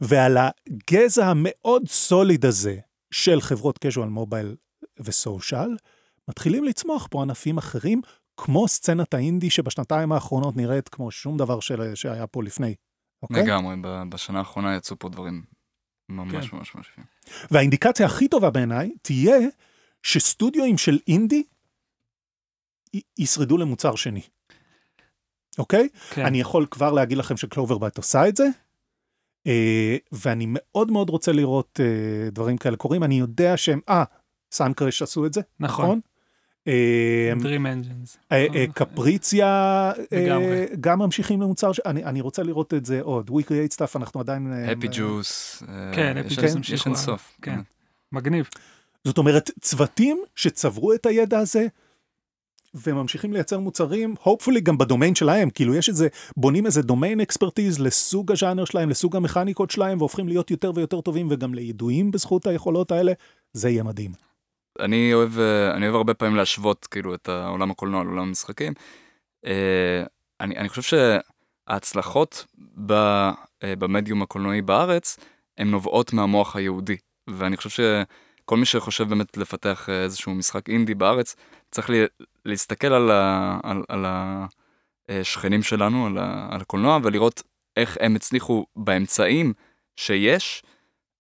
[0.02, 2.78] ועל הגזע המאוד סוליד הזה
[3.12, 4.67] של חברות casual mobile
[5.00, 5.78] וסושיאל,
[6.28, 8.02] מתחילים לצמוח פה ענפים אחרים,
[8.38, 12.76] כמו סצנת האינדי שבשנתיים האחרונות נראית כמו שום דבר של, שהיה פה לפני.
[13.24, 13.44] אוקיי?
[13.44, 13.76] לגמרי,
[14.10, 15.44] בשנה האחרונה יצאו פה דברים
[16.10, 16.56] ממש כן.
[16.58, 17.04] ממש ממש יפים.
[17.52, 19.38] והאינדיקציה הכי טובה בעיניי תהיה
[20.04, 21.44] שסטודיואים של אינדי
[22.94, 24.22] י- ישרדו למוצר שני.
[25.58, 25.90] אוקיי?
[26.10, 26.26] כן.
[26.26, 28.48] אני יכול כבר להגיד לכם ש Clover Bite עושה את זה,
[29.48, 33.04] אה, ואני מאוד מאוד רוצה לראות אה, דברים כאלה קורים.
[33.04, 34.04] אני יודע שהם, אה,
[34.52, 35.86] Suncrash עשו את זה, נכון.
[35.86, 36.00] נכון?
[36.68, 38.18] אה, Dream Engines.
[38.32, 38.66] אה, אה.
[38.74, 39.48] קפריציה
[40.14, 40.66] אה.
[40.80, 43.30] גם ממשיכים למוצר, אני אני רוצה לראות את זה עוד.
[43.30, 44.54] We create stuff, אנחנו עדיין...
[45.94, 47.38] כן, Happy Juice יש המשיכו אין סוף.
[47.42, 47.56] כן.
[47.56, 47.66] באמת.
[48.12, 48.50] מגניב.
[49.04, 51.68] זאת אומרת, צוותים שצברו את הידע הזה,
[52.74, 58.32] וממשיכים לייצר מוצרים, hopefully גם בדומיין שלהם, כאילו יש איזה, בונים איזה דומיין אקספרטיז לסוג
[58.32, 63.12] הז'אנר שלהם, לסוג המכניקות שלהם, והופכים להיות יותר ויותר טובים וגם לידועים בזכות היכולות האלה,
[63.54, 64.27] זה יהיה מדהים.
[64.80, 68.74] אני אוהב, אה, אני אוהב הרבה פעמים להשוות כאילו את העולם הקולנוע לעולם המשחקים.
[69.46, 70.04] אה,
[70.42, 70.98] אני, אני חושב
[71.68, 72.46] שההצלחות
[72.86, 75.18] ב, אה, במדיום הקולנועי בארץ,
[75.58, 76.98] הן נובעות מהמוח היהודי.
[77.30, 81.36] ואני חושב שכל מי שחושב באמת לפתח איזשהו משחק אינדי בארץ,
[81.72, 82.06] צריך לי,
[82.46, 84.06] להסתכל על, ה, על, על
[85.10, 87.44] השכנים שלנו, על, ה, על הקולנוע, ולראות
[87.78, 89.54] איך הם הצליחו באמצעים
[89.96, 90.64] שיש,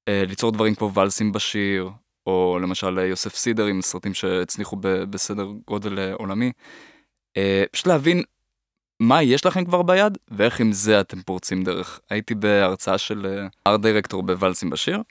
[0.09, 1.89] ליצור דברים כמו ולסים בשיר,
[2.27, 6.51] או למשל יוסף סידר עם סרטים שהצליחו בסדר גודל אה, עולמי.
[7.37, 8.23] אה, פשוט להבין
[8.99, 11.99] מה יש לכם כבר ביד, ואיך עם זה אתם פורצים דרך.
[12.09, 15.01] הייתי בהרצאה של ארט דירקטור בוואלסים בשיר,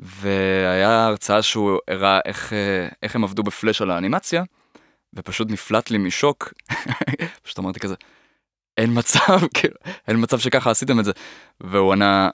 [0.00, 4.42] והיה הרצאה שהוא הראה איך, אה, איך הם עבדו בפלאש על האנימציה,
[5.14, 6.52] ופשוט נפלט לי משוק.
[7.42, 7.94] פשוט אמרתי כזה,
[8.76, 9.74] אין מצב, כאילו,
[10.08, 11.12] אין מצב שככה עשיתם את זה.
[11.60, 12.30] והוא ענה,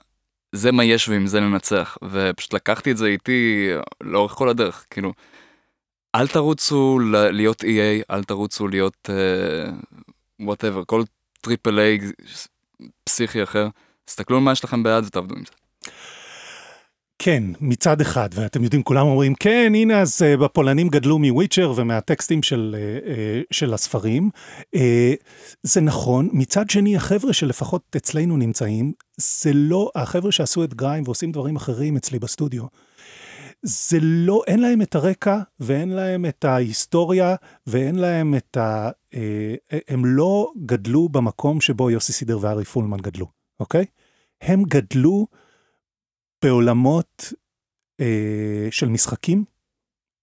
[0.54, 1.98] זה מה יש ועם זה ננצח.
[2.10, 5.12] ופשוט לקחתי את זה איתי לאורך כל הדרך, כאילו,
[6.14, 9.10] אל תרוצו להיות EA, אל תרוצו להיות
[10.40, 11.02] uh, כל
[11.40, 11.98] triple A
[13.04, 13.68] פסיכי אחר,
[14.04, 15.63] תסתכלו על מה יש לכם ביד ותעבדו עם זה.
[17.24, 22.42] כן, מצד אחד, ואתם יודעים, כולם אומרים, כן, הנה, אז בפולנים גדלו מ Witcher ומהטקסטים
[22.42, 24.30] של, uh, uh, של הספרים.
[25.62, 31.32] זה נכון, מצד שני, החבר'ה שלפחות אצלנו נמצאים, זה לא, החבר'ה שעשו את GRIME ועושים
[31.32, 32.64] דברים אחרים אצלי בסטודיו,
[33.62, 37.34] זה לא, אין להם את הרקע ואין להם את ההיסטוריה
[37.66, 38.90] ואין להם את ה...
[39.14, 39.16] Uh,
[39.88, 43.26] הם לא גדלו במקום שבו יוסי סידר וארי פולמן גדלו,
[43.60, 43.84] אוקיי?
[44.42, 45.26] הם גדלו
[46.44, 47.32] בעולמות
[48.00, 48.06] אה,
[48.70, 49.44] של משחקים,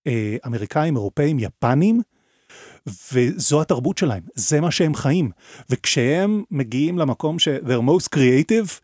[0.08, 2.02] אה, אמריקאים, אירופאים, יפנים,
[3.14, 5.32] וזו התרבות שלהם, זה מה שהם חיים.
[5.70, 8.80] וכשהם מגיעים למקום ש- they're most creative,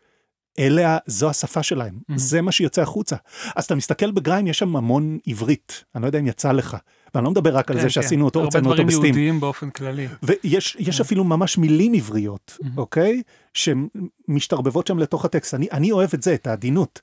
[0.58, 2.12] אלה, זו השפה שלהם, Mhm.
[2.16, 3.16] זה מה שיוצא החוצה.
[3.56, 6.76] אז אתה מסתכל בגריים, יש שם המון עברית, אני לא יודע אם יצא לך,
[7.14, 7.90] ואני לא מדבר רק על כן, זה כן.
[7.90, 9.04] שעשינו אותו, הרבה הוצאנו אותו דברים בסטים.
[9.04, 10.06] יהודיים באופן כללי.
[10.22, 11.02] ויש יש כן.
[11.04, 12.58] אפילו ממש מילים עבריות.
[12.76, 13.22] אוקיי?
[13.54, 15.54] שמשתרבבות שם לתוך הטקסט.
[15.54, 17.00] אני, אני אוהב את זה, את העדינות.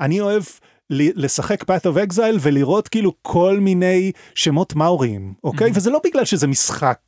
[0.00, 0.42] אני אוהב
[0.90, 5.70] ל- לשחק path of exile ולראות כאילו כל מיני שמות מאוריים, אוקיי?
[5.70, 5.72] Mhm.
[5.74, 6.98] וזה לא בגלל שזה משחק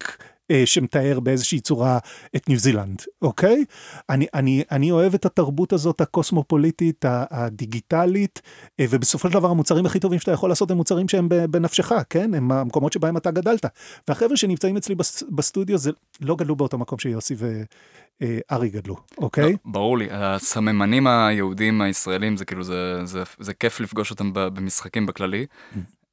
[0.65, 1.99] שמתאר באיזושהי צורה
[2.37, 3.65] את ניו זילנד, אוקיי?
[4.11, 8.43] אני, אני, אני אוהב את התרבות הזאת הקוסמופוליטית, הדיגיטלית,
[8.81, 12.35] אה, ובסופו של דבר המוצרים הכי טובים שאתה יכול לעשות הם מוצרים שהם בנפשך, כן?
[12.35, 13.67] הם המקומות שבהם אתה גדלת.
[14.09, 15.91] והחבר'ה שנמצאים אצלי בס- בסטודיו זה
[16.21, 19.53] לא גדלו באותו מקום שיוסי וארי גדלו, אוקיי?
[19.53, 25.07] לא, ברור לי, הסממנים היהודים הישראלים זה כאילו זה, זה, זה כיף לפגוש אותם במשחקים
[25.07, 25.47] בכללי.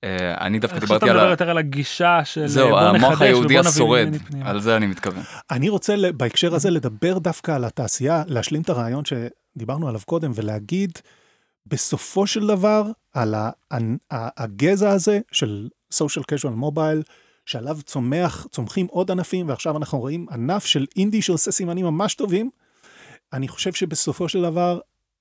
[0.03, 1.29] אה, אני דווקא שאתה דיברתי על מדבר ה...
[1.29, 4.07] יותר על הגישה של זהו, בוא המוח נחדש היהודי ובוא נביא השורד.
[4.43, 5.23] על זה אני מתכוון.
[5.51, 10.91] אני רוצה בהקשר הזה לדבר דווקא על התעשייה, להשלים את הרעיון שדיברנו עליו קודם ולהגיד
[11.65, 12.83] בסופו של דבר
[13.13, 17.11] על ה- ה- הגזע הזה של social casual mobile,
[17.45, 22.49] שעליו צומח, צומחים עוד ענפים ועכשיו אנחנו רואים ענף של אינדי שעושה סימנים ממש טובים.
[23.33, 24.79] אני חושב שבסופו של דבר,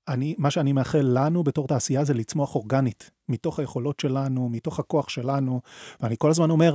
[0.08, 5.08] אני, מה שאני מאחל לנו בתור תעשייה זה לצמוח אורגנית, מתוך היכולות שלנו, מתוך הכוח
[5.08, 5.60] שלנו,
[6.00, 6.74] ואני כל הזמן אומר,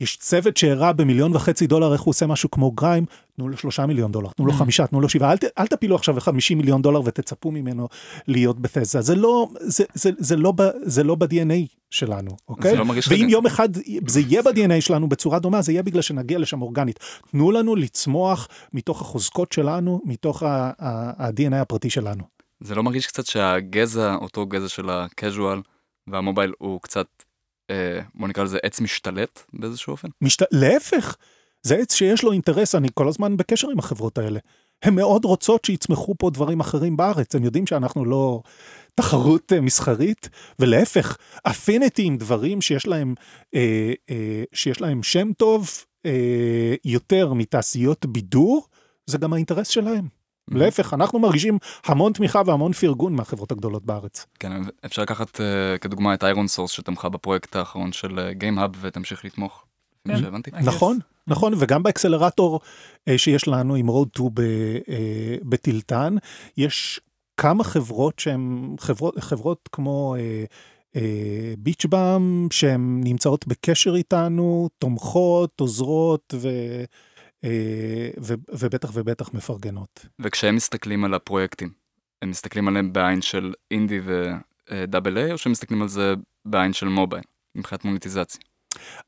[0.00, 3.04] יש צוות שהראה במיליון וחצי דולר איך הוא עושה משהו כמו גריים,
[3.36, 4.56] תנו לו שלושה מיליון דולר, תנו לו Mm.
[4.56, 7.88] חמישה, תנו לו שבעה, אל, אל תפילו עכשיו חמישים מיליון דולר ותצפו ממנו
[8.28, 12.76] להיות בתזה, זה לא, זה, זה, זה לא, ב- זה לא ב-DNA שלנו, אוקיי?
[12.76, 13.68] לא ואם יום אחד
[14.06, 16.98] זה יהיה ב-DNA שלנו בצורה דומה, זה יהיה בגלל שנגיע לשם אורגנית.
[17.30, 22.22] תנו לנו לצמוח מתוך החוזקות שלנו, מתוך ה-DNA הפרטי שלנו.
[22.64, 25.60] זה לא מרגיש קצת שהגזע, אותו גזע של הקז'ואל
[26.06, 27.06] והמובייל הוא קצת,
[27.70, 30.08] אה, בוא נקרא לזה עץ משתלט באיזשהו אופן?
[30.20, 30.42] משת...
[30.52, 31.16] להפך,
[31.62, 34.40] זה עץ שיש לו אינטרס, אני כל הזמן בקשר עם החברות האלה.
[34.82, 38.42] הן מאוד רוצות שיצמחו פה דברים אחרים בארץ, הם יודעים שאנחנו לא
[38.94, 43.14] תחרות אה, מסחרית, ולהפך, אפיניטי עם דברים שיש להם,
[43.54, 45.70] אה, אה, שיש להם שם טוב
[46.06, 48.66] אה, יותר מתעשיות בידור,
[49.06, 50.21] זה גם האינטרס שלהם.
[50.50, 54.26] להפך, אנחנו מרגישים המון תמיכה והמון פרגון מהחברות הגדולות בארץ.
[54.38, 54.52] כן,
[54.86, 59.64] אפשר לקחת אה, כדוגמה את ironSource שתמכה בפרויקט האחרון של GameHub ותמשיך לתמוך.
[60.06, 60.64] לפי מה כן.
[60.64, 62.60] נכון, נכון, וגם באקסלרטור
[63.08, 64.40] אה, שיש לנו עם Road 2 ב-
[64.88, 66.16] אה, בטילטן,
[66.56, 67.00] יש
[67.36, 70.44] כמה חברות שהן חברות, חברות כמו אה,
[70.96, 76.48] אה, Beach Bum, שהן נמצאות בקשר איתנו, תומכות, עוזרות, אה, ו,
[78.48, 80.06] ובטח ובטח מפרגנות.
[80.18, 81.72] וכשהם מסתכלים על הפרויקטים,
[82.22, 84.00] הם מסתכלים עליהם בעין של אינדי
[84.70, 86.14] ודאבל איי, או שהם מסתכלים על זה
[86.44, 87.24] בעין של מובייל,
[87.54, 88.40] מבחינת מוניטיזציה?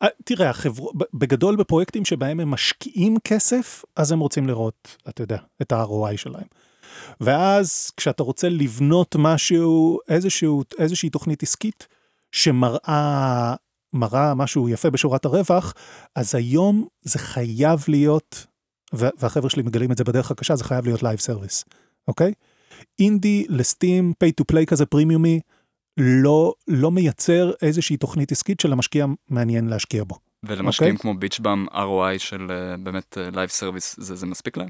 [0.03, 0.85] אה, תראה, החבר...
[1.15, 6.47] בגדול בפרויקטים שבהם הם משקיעים כסף, אז הם רוצים לראות, אתה יודע, את ה-ROI שלהם.
[7.21, 11.87] ואז כשאתה רוצה לבנות משהו, איזשהו, איזושהי תוכנית עסקית
[12.33, 13.55] שמראה
[13.95, 15.75] מראה משהו יפה בשורת הרווח,
[16.17, 18.47] אז היום זה חייב להיות,
[18.93, 21.65] והחבר'ה שלי מגלים את זה בדרך הקשה, זה חייב להיות live service,
[22.09, 22.33] אוקיי?
[22.99, 25.41] אינדי ל Steam, pay to play כזה פרימיומי,
[25.97, 30.19] לא, לא מייצר איזושהי תוכנית עסקית שלמשקיע מעניין להשקיע בו.
[30.43, 31.03] ולמשקיעים אוקיי.
[31.13, 34.69] כמו Beach Bum ROI של אה, באמת live service, זה זה מספיק להם?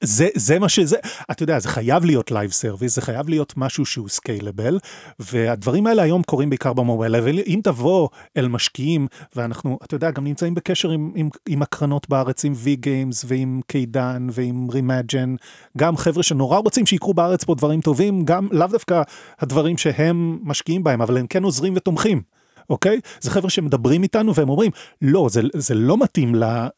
[0.00, 0.96] זה, זה מה שזה,
[1.30, 4.78] אתה יודע, זה חייב להיות live service, זה חייב להיות משהו שהוא scalable,
[5.18, 9.06] והדברים האלה היום קורים בעיקר במובייל, אבל אם תבוא אל משקיעים,
[9.36, 14.26] ואנחנו, אתה יודע, גם נמצאים בקשר עם, עם, עם הקרנות בארץ, עם V-Games ועם Kaedan
[14.32, 15.34] ועם Remagine,
[15.78, 19.02] גם חבר'ה שנורא רוצים שיקרו בארץ פה דברים טובים, גם לאו דווקא
[19.40, 22.35] הדברים שהם משקיעים בהם, אבל הם כן עוזרים ותומכים.
[22.70, 23.00] אוקיי?
[23.20, 24.70] זה חבר'ה שמדברים איתנו והם אומרים,
[25.02, 26.42] לא, זה, זה לא מתאים ל...
[26.42, 26.68] אה,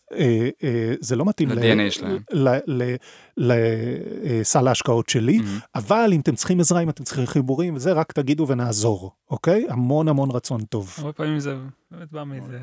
[0.64, 2.18] אה, זה לא מתאים ל-DNA שלהם.
[3.36, 5.58] לסל ההשקעות שלי, מהמם.
[5.74, 9.66] אבל אם אתם צריכים עזרה, אם אתם צריכים חיבורים וזה, רק תגידו ונעזור, אוקיי?
[9.68, 10.94] המון המון רצון טוב.
[10.98, 11.56] הרבה פעמים זה
[11.90, 12.58] באמת בא מאיזה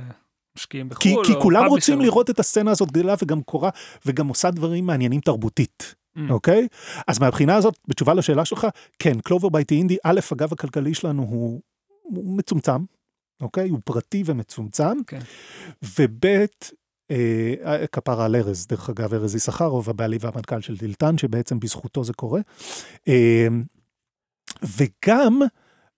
[0.57, 1.01] משקיעים בחו"ל.
[1.01, 1.65] כי, כי או כולם.
[1.65, 3.69] רוצים לראות את הסצנה הזאת גדלה וגם קורה,
[4.05, 6.19] וגם עושה דברים מעניינים תרבותית, Mm.
[6.31, 6.67] אוקיי?
[7.07, 8.67] אז מהבחינה הזאת, בתשובה לשאלה שלך,
[8.99, 11.61] כן, קלובר בייטי אינדי, א', הגב הכלכלי שלנו הוא,
[12.01, 12.83] הוא מצומצם,
[13.41, 13.69] אוקיי?
[13.69, 15.19] הוא פרטי ומצומצם, כן.
[15.99, 16.25] וב',
[17.11, 22.13] אה, כפרה על ארז, דרך אגב, ארז יששכרוב, הבעלי והמנכ"ל של דילטן, שבעצם בזכותו זה
[22.13, 22.41] קורה.
[23.07, 23.47] אה,
[24.63, 25.41] וגם,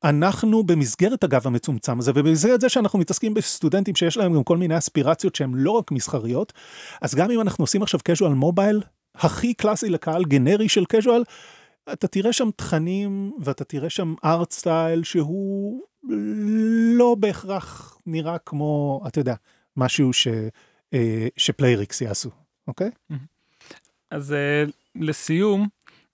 [0.04, 4.78] אנחנו במסגרת הגב המצומצם הזה, ובמסגרת זה שאנחנו מתעסקים בסטודנטים שיש להם גם כל מיני
[4.78, 6.54] אספירציות שהן לא רק מסחריות,
[7.02, 8.82] אז גם אם אנחנו עושים עכשיו casual מובייל,
[9.16, 11.24] הכי קלאסי לקהל גנרי של casual,
[11.94, 15.84] אתה תראה שם תכנים ואתה תראה שם art style שהוא
[16.98, 19.36] לא בהכרח נראה כמו, אתה יודע,
[19.78, 20.28] משהו ש,
[20.94, 22.30] אה, ש Playrix יעשו,
[22.68, 22.90] אוקיי?
[24.12, 24.64] אז אה,
[24.96, 25.68] לסיום,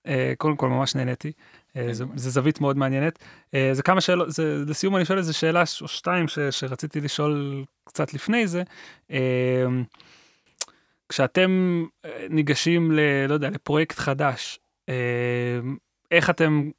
[0.07, 1.31] אה, קודם כל ממש נהניתי.
[1.75, 2.19] אה, כן, זה- ממש.
[2.21, 3.19] זה זווית מאוד מעניינת.
[3.53, 7.63] אה, זה כמה שאלות, זה- לסיום אני שואל איזה שאלה או שתיים ש- שרציתי לשאול
[7.83, 8.63] קצת לפני זה.
[9.11, 9.65] אה,
[11.09, 12.99] כשאתם אה, ניגשים ל...
[13.27, 14.62] לא יודע, לפרויקט חדש, אה,
[16.11, 16.69] איך אתם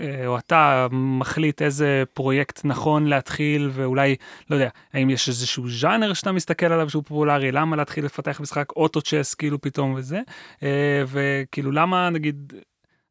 [0.00, 4.16] אה, או אתה מחליט איזה פרויקט נכון להתחיל ואולי
[4.50, 8.72] לא יודע האם יש איזשהו ז'אנר שאתה מסתכל עליו שהוא פופולרי למה להתחיל לפתח משחק
[8.76, 10.20] אוטו צ'ס כאילו פתאום וזה
[10.62, 12.52] אה, וכאילו למה נגיד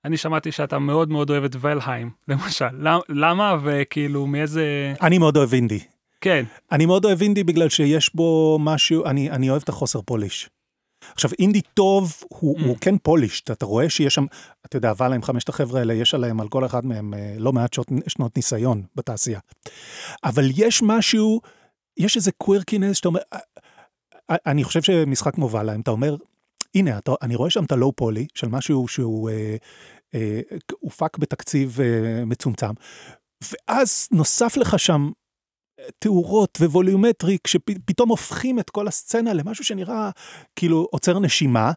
[0.05, 5.37] אני שמעתי שאתה מאוד מאוד אוהב את ולהיים למשל למ- למה וכאילו מאיזה אני מאוד
[5.37, 5.79] אוהב אינדי.
[6.21, 10.49] כן אני מאוד אוהב אינדי בגלל שיש בו משהו, אני, אני אוהב את החוסר פוליש.
[11.13, 12.63] עכשיו אינדי טוב הוא, Mm.
[12.63, 14.25] הוא כן פוליש, אתה רואה שיש שם,
[14.65, 17.53] אתה יודע, אבל עם חמשת החבר'ה האלה, יש עליהם, על כל אחד מהם אה, לא
[17.53, 19.39] מעט שעות, שנות ניסיון בתעשייה.
[20.23, 21.41] אבל יש משהו,
[21.97, 23.39] יש איזה קווירקינס שאתה אומר, אה,
[24.29, 26.15] אה, אני חושב שמשחק כמו ואלה, אם אתה אומר,
[26.75, 29.55] הנה, אתה, אני רואה שם את הלואו פולי של משהו שהוא אה,
[30.15, 30.39] אה,
[30.79, 32.73] הופק בתקציב אה, מצומצם,
[33.51, 35.11] ואז נוסף לך שם
[35.99, 40.09] תאורות וווליומטרי, כשפתאום הופכים את כל הסצנה למשהו שנראה
[40.55, 41.71] כאילו עוצר נשימה,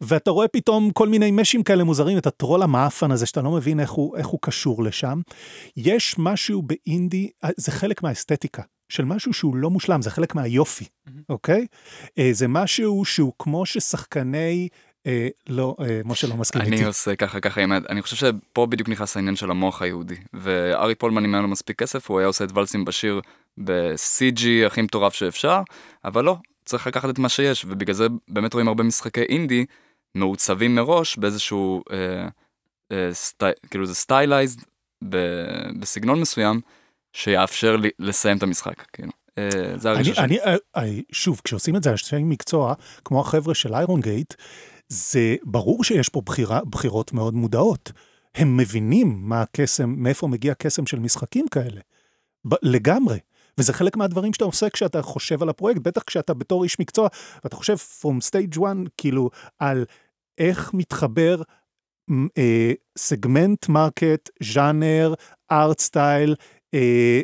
[0.00, 3.80] ואתה רואה פתאום כל מיני משים כאלה מוזרים, את הטרול המאפן הזה שאתה לא מבין
[3.80, 5.20] איך הוא, איך הוא קשור לשם.
[5.76, 8.62] יש משהו באינדי, אה, זה חלק מהאסתטיקה.
[8.88, 10.84] של משהו שהוא לא מושלם, זה חלק מהיופי,
[11.28, 11.66] אוקיי?
[12.18, 14.68] אה, זה משהו שהוא כמו ששחקני,
[15.48, 16.76] לא, אה, משה לא מסכים איתי.
[16.76, 20.16] אני עושה ככה ככה עם היד, אני חושב שפה בדיוק נכנס העניין של המוח היהודי.
[20.34, 23.20] וארי פולמן אם היה לו מספיק כסף הוא היה עושה את ואלס עם באשיר
[23.64, 25.60] ב-CG הכי מטורף שאפשר,
[26.04, 29.64] אבל לא, צריך לקחת את מה שיש, ובגלל זה באמת רואים הרבה משחקי אינדי
[30.14, 32.28] מעוצבים מראש באיזשהו, אה,
[32.92, 34.60] אה, סטי, כאילו זה stylized
[35.80, 36.60] בסגנון מסוים,
[37.12, 39.12] שיאפשר לי לסיים את המשחק, כאילו.
[39.38, 40.24] אה, זה אני, הרגשה שלי.
[40.24, 40.82] אני, אה, אה,
[41.12, 42.74] שוב, כשעושים את זה אנשי מקצוע,
[43.04, 44.34] כמו החבר'ה של איירון גייט,
[44.92, 47.92] זה ברור שיש פה בחירה, בחירות מאוד מודעות.
[48.34, 51.80] הם מבינים מה הקסם, מאיפה מגיע קסם של משחקים כאלה.
[52.48, 53.18] ב- לגמרי.
[53.58, 57.08] וזה חלק מהדברים שאתה עושה כשאתה חושב על הפרויקט, בטח כשאתה בתור איש מקצוע,
[57.44, 59.84] ואתה חושב from stage one, כאילו, על
[60.38, 61.42] איך מתחבר
[62.38, 65.14] אה, segment market, ז'אנר,
[65.50, 66.34] art style,
[66.74, 67.20] אה,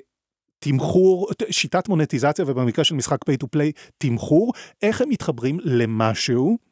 [0.59, 4.53] תמחור, שיטת מונטיזציה, ובמקרה של משחק pay to play, תמחור,
[4.83, 6.68] איך הם מתחברים למשהו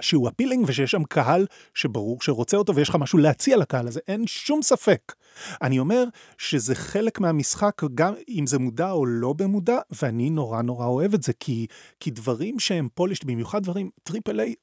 [0.00, 4.26] שהוא appealing ושיש שם קהל שברור שרוצה אותו ויש לך משהו להציע לקהל הזה, אין
[4.26, 5.14] שום ספק.
[5.62, 6.04] אני אומר
[6.38, 11.22] שזה חלק מהמשחק, גם אם זה מודע או לא במודע, ואני נורא נורא אוהב את
[11.22, 11.66] זה, כי,
[12.00, 14.54] כי דברים שהם polished, במיוחד דברים triple A,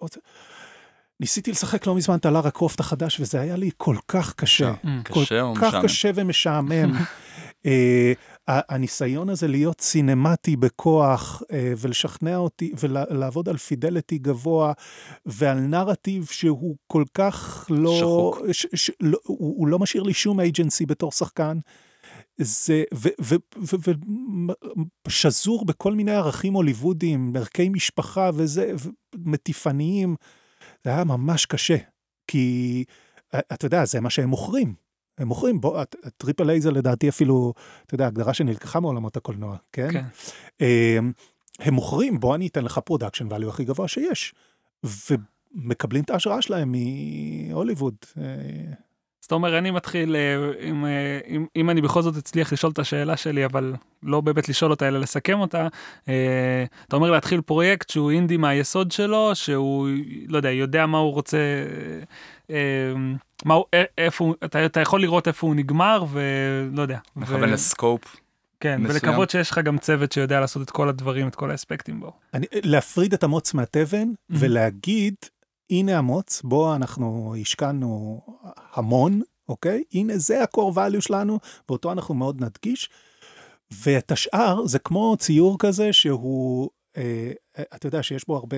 [1.19, 4.73] ניסיתי לשחק לא מזמן את הלארה קרופט החדש, וזה היה לי כל כך קשה.
[5.03, 5.83] כל קשה או כך משעמם?
[5.83, 6.93] קשה ומשעמם.
[8.47, 14.73] הניסיון הזה להיות סינמטי בכוח אה, ולשכנע אותי ולעבוד על פידליטי גבוה
[15.25, 18.41] ועל נרטיב שהוא כל כך לא, שחוק.
[18.51, 21.57] ש, ש, לא הוא, הוא לא משאיר לי שום אייג'נסי בתור שחקן.
[22.37, 24.51] זה ו- ו- ו- ו-
[25.07, 28.73] שזור בכל מיני ערכים הוליוודיים, ערכי משפחה וזה,
[29.15, 30.15] מטיפניים.
[30.83, 31.77] זה היה ממש קשה,
[32.27, 32.83] כי
[33.33, 34.82] אה, אתה יודע, זה מה שהם מוכרים.
[35.17, 37.53] הם מוכרים, בוא, ה triple A זה לדעתי אפילו,
[37.85, 39.91] אתה יודע, הגדרה שנלקחה מעולמות הקולנוע, כן?
[39.91, 40.03] כן.
[40.59, 41.11] הם,
[41.59, 44.33] הם מוכרים, בוא אני אתן לך production value הכי גבוה שיש.
[44.83, 46.75] ומקבלים את ההשראה שלהם
[47.51, 47.95] מהוליווד.
[48.17, 48.23] אה,
[49.23, 52.71] אז אתה אומר, אני מתחיל, אה, אם, אה, אם, אם אני בכל זאת אצליח לשאול
[52.71, 55.67] את השאלה שלי, אבל לא באמת לשאול אותה, אלא לסכם אותה,
[56.03, 59.87] אתה אומר להתחיל פרויקט שהוא אינדי מהיסוד שלו, שהוא,
[60.27, 61.37] לא יודע, יודע מה הוא רוצה,
[62.49, 62.93] אה,
[63.45, 66.99] מה הוא, אה, איפה הוא, אתה, אתה יכול לראות איפה הוא נגמר, ולא יודע.
[67.15, 68.15] מכוון לסקופ.
[68.59, 68.95] כן, מסוים.
[69.05, 72.11] ולקוות שיש לך גם צוות שיודע לעשות את כל הדברים, את כל האספקטים בו.
[72.33, 75.15] אני, להפריד את המוץ מהתבן ולהגיד,
[75.69, 78.21] הנה המוץ, בו אנחנו השקענו
[78.73, 79.83] המון, אוקיי?
[79.93, 81.39] הנה זה ה-core value שלנו,
[81.69, 82.89] ואותו אנחנו מאוד נדגיש.
[83.83, 87.31] ואת השאר, זה כמו ציור כזה שהוא, אה,
[87.75, 88.57] אתה יודע שיש בו הרבה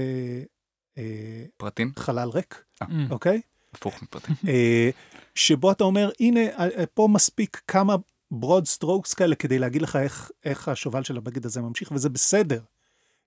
[0.97, 1.91] אה, פרטים?
[1.99, 2.87] חלל ריק, Mm.
[3.09, 3.41] אוקיי?
[3.75, 4.35] הפוך מפרטים.
[4.47, 4.89] אה,
[5.35, 7.95] שבו אתה אומר, הנה, אה, פה מספיק כמה
[8.33, 12.61] broad strokes כאלה כדי להגיד לך איך, איך השובל של הבגד הזה ממשיך, וזה בסדר.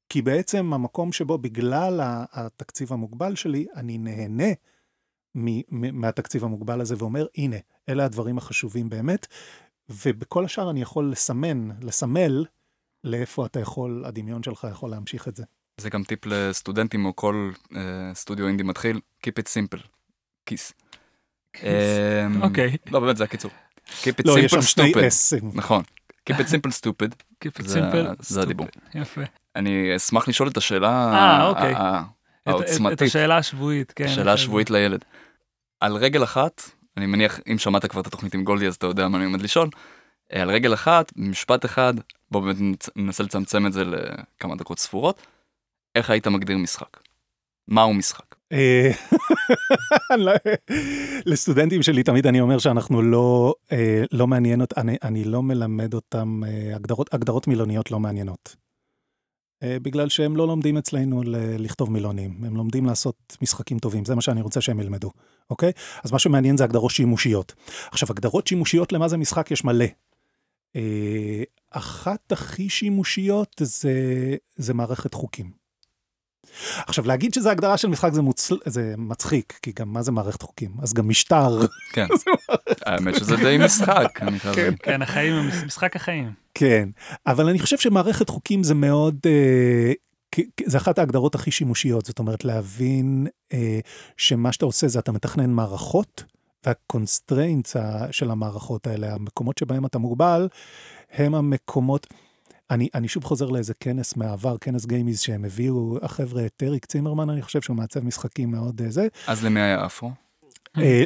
[0.08, 2.00] כי בעצם המקום שבו בגלל
[2.32, 4.52] התקציב המוגבל שלי, אני נהנה
[5.70, 7.56] מהתקציב המוגבל הזה ואומר, הנה,
[7.88, 9.26] אלה הדברים החשובים באמת,
[9.88, 12.44] ובכל השאר אני יכול לסמן, לסמל,
[13.04, 15.44] לאיפה אתה יכול, הדמיון שלך יכול להמשיך את זה.
[15.80, 19.97] זה גם טיפ לסטודנטים או כל אה, סטודיו אינדי מתחיל, Keep it simple.
[20.48, 20.72] כיס.
[21.62, 22.76] אמ, אוקיי.
[22.90, 23.50] לא, באמת זה הקיצור.
[23.88, 25.08] Keep it לא, יש simple שם שני stupid.
[25.08, 25.50] אסים.
[25.54, 25.82] נכון.
[26.30, 27.10] Keep it simple stupid.
[27.44, 28.66] Keep it simple, זה הדיבור.
[28.66, 28.98] stupid.
[28.98, 29.20] יפה.
[29.56, 31.74] אני אשמח לשאול את השאלה אה, אוקיי.
[31.74, 32.02] ה- ה-
[32.42, 34.04] את- העוצמתית, השאלה השבועית, כן.
[34.04, 35.04] השאלה השבועית לילד.
[35.80, 36.62] על רגל אחת,
[36.96, 39.42] אני מניח, אם שמעת כבר את התוכנית עם גולדי אז אתה יודע מה אני עומד
[39.42, 39.68] לשאול.
[40.32, 41.94] אה, על רגל אחת, במשפט אחד,
[42.30, 45.26] בוא באמת ננסה לצמצם את זה לכמה דקות ספורות.
[45.94, 47.00] איך היית מגדיר משחק?
[47.68, 48.27] מהו משחק?
[48.52, 48.90] אה,
[50.16, 50.32] לא-
[51.26, 55.94] לסטודנטים שלי תמיד אני אומר שאנחנו לא, אה, לא מעניין, אות- אני, אני לא מלמד
[55.94, 58.56] אותם, אה, הגדרות, הגדרות מילוניות לא מעניינות.
[59.64, 61.22] בגלל שהם לא לומדים אצלנו
[61.58, 65.10] לכתוב מילונים, הם לומדים לעשות משחקים טובים, זה מה שאני רוצה שהם ילמדו,
[65.50, 65.72] אוקיי?
[66.04, 67.54] אז מה שמעניין זה הגדרות שימושיות.
[67.90, 69.84] עכשיו, הגדרות שימושיות למה זה משחק יש מלא.
[71.70, 73.92] אחת הכי שימושיות זה,
[74.56, 75.50] זה מערכת חוקים.
[76.86, 78.56] עכשיו להגיד שזה הגדרה של משחק זה, מוצל...
[78.66, 80.70] זה מצחיק, כי גם מה זה מערכת חוקים?
[80.82, 81.60] אז גם משטר,
[81.92, 82.06] כן.
[82.86, 84.78] האמת שזה די משחק, להגיד.
[84.82, 86.32] כן, החיים, הם משחק החיים.
[86.54, 86.88] כן,
[87.26, 89.92] אבל אני חושב שמערכת חוקים זה מאוד, אה,
[90.66, 93.80] זה אחת ההגדרות הכי שימושיות, זאת אומרת להבין אה,
[94.16, 96.24] שמה שאתה עושה זה אתה מתכנן מערכות,
[96.66, 97.76] וה constraints
[98.10, 100.48] של המערכות האלה, המקומות שבהם אתה מוגבל,
[101.12, 102.06] הם המקומות,
[102.70, 107.42] אני, אני שוב חוזר לאיזה כנס מהעבר, כנס GameIS שהם הביאו, החבר'ה, אריק צימרמן, אני
[107.42, 110.10] חושב שהוא מעצב משחקים מאוד אה, זה, אז למי היה אפרו?
[110.78, 111.02] אה,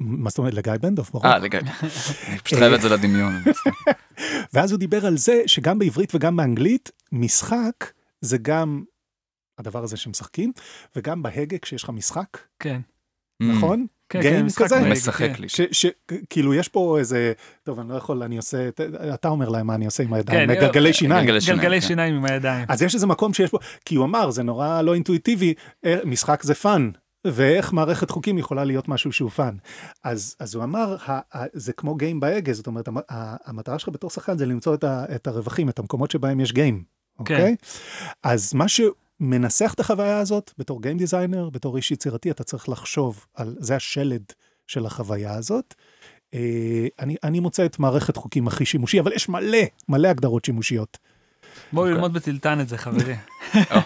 [0.00, 1.26] מה זאת אומרת, לגיא בנדוף, ברור.
[1.26, 1.70] אה, לגמרי.
[2.28, 3.34] אני פשוט חייב את זה לדמיון.
[4.52, 8.82] ואז הוא דיבר על זה שגם בעברית וגם באנגלית, משחק זה גם
[9.58, 10.52] הדבר הזה שמשחקים,
[10.96, 12.80] וגם בהגה כשיש לך משחק, כן.
[13.40, 13.86] נכון?
[14.08, 14.80] כן, גיים כן, משחק כזה?
[14.90, 15.42] משחק כן.
[15.42, 15.48] לי.
[15.72, 17.32] שכאילו יש פה איזה,
[17.62, 18.80] טוב אני לא יכול, אני עושה, ת-
[19.14, 21.20] אתה אומר להם מה אני עושה עם הידיים, כן, מגלגלי שיניים.
[21.26, 21.86] גלגלי שיניים, גלגלי כן.
[21.86, 22.66] שיניים עם הידיים.
[22.68, 25.54] אז יש איזה מקום שיש פה, כי הוא אמר, זה נורא לא אינטואיטיבי,
[25.84, 26.90] אה, משחק זה fun,
[27.26, 29.54] ואיך מערכת חוקים יכולה להיות משהו שהוא fun.
[30.04, 33.78] אז, אז הוא אמר, ה, ה, זה כמו game בהגה, זאת אומרת, המ- ה- המטרה
[33.78, 36.82] שלך בתור שחקן זה למצוא את, ה, את הרווחים, את המקומות שבהם יש game,
[37.18, 37.56] אוקיי?
[38.22, 38.64] אז מה
[39.22, 43.76] שמנסח את החוויה הזאת, בתור game designer, בתור איש יצירתי, אתה צריך לחשוב על, זה
[43.76, 44.22] השלד
[44.66, 45.74] של החוויה הזאת.
[46.34, 49.58] אה, אני, אני מוצא את מערכת חוקים הכי שימושי, אבל יש מלא,
[49.88, 50.98] מלא הגדרות שימושיות.
[51.72, 51.94] בואו אוקיי.
[51.94, 53.16] ללמוד בטילטן את זה, חברים.
[53.54, 53.80] אה,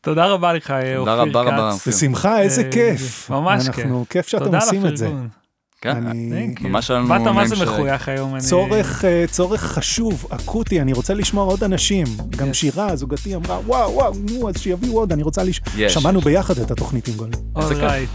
[0.00, 1.70] תודה רבה לך, אופיר תודה רבה רבה.
[1.78, 1.88] כץ.
[1.88, 3.30] בשמחה, איזה אה, כיף.
[3.30, 5.10] ממש אנחנו, כיף שאתם עושים את זה.
[5.82, 6.04] כן.
[6.60, 8.34] ממש היה לנו באת מה זה מחוייך היום.
[8.34, 12.06] אני- צורך, אה, צורך חשוב, אקוטי, אני רוצה לשמוע עוד אנשים.
[12.30, 12.54] גם.
[12.54, 15.60] שירה, זוגתי, אמרה, וואו, וואו, נו, אז שיביאו עוד, אני רוצה לש...
[15.76, 15.94] יש.
[15.94, 17.32] שמענו ביחד את התוכנית עם גולי.
[17.56, 18.08] אולייט.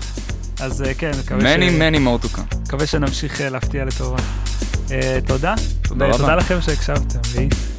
[0.60, 2.56] אז אה, כן, מקווה ש- many more to come.
[2.68, 4.18] מקווה שנמשיך אה, להפתיע לטובה.
[5.26, 5.54] תודה.
[5.82, 6.16] תודה רבה.
[6.16, 7.20] ותודה לכם שהקשבתם.
[7.36, 7.77] להתראות.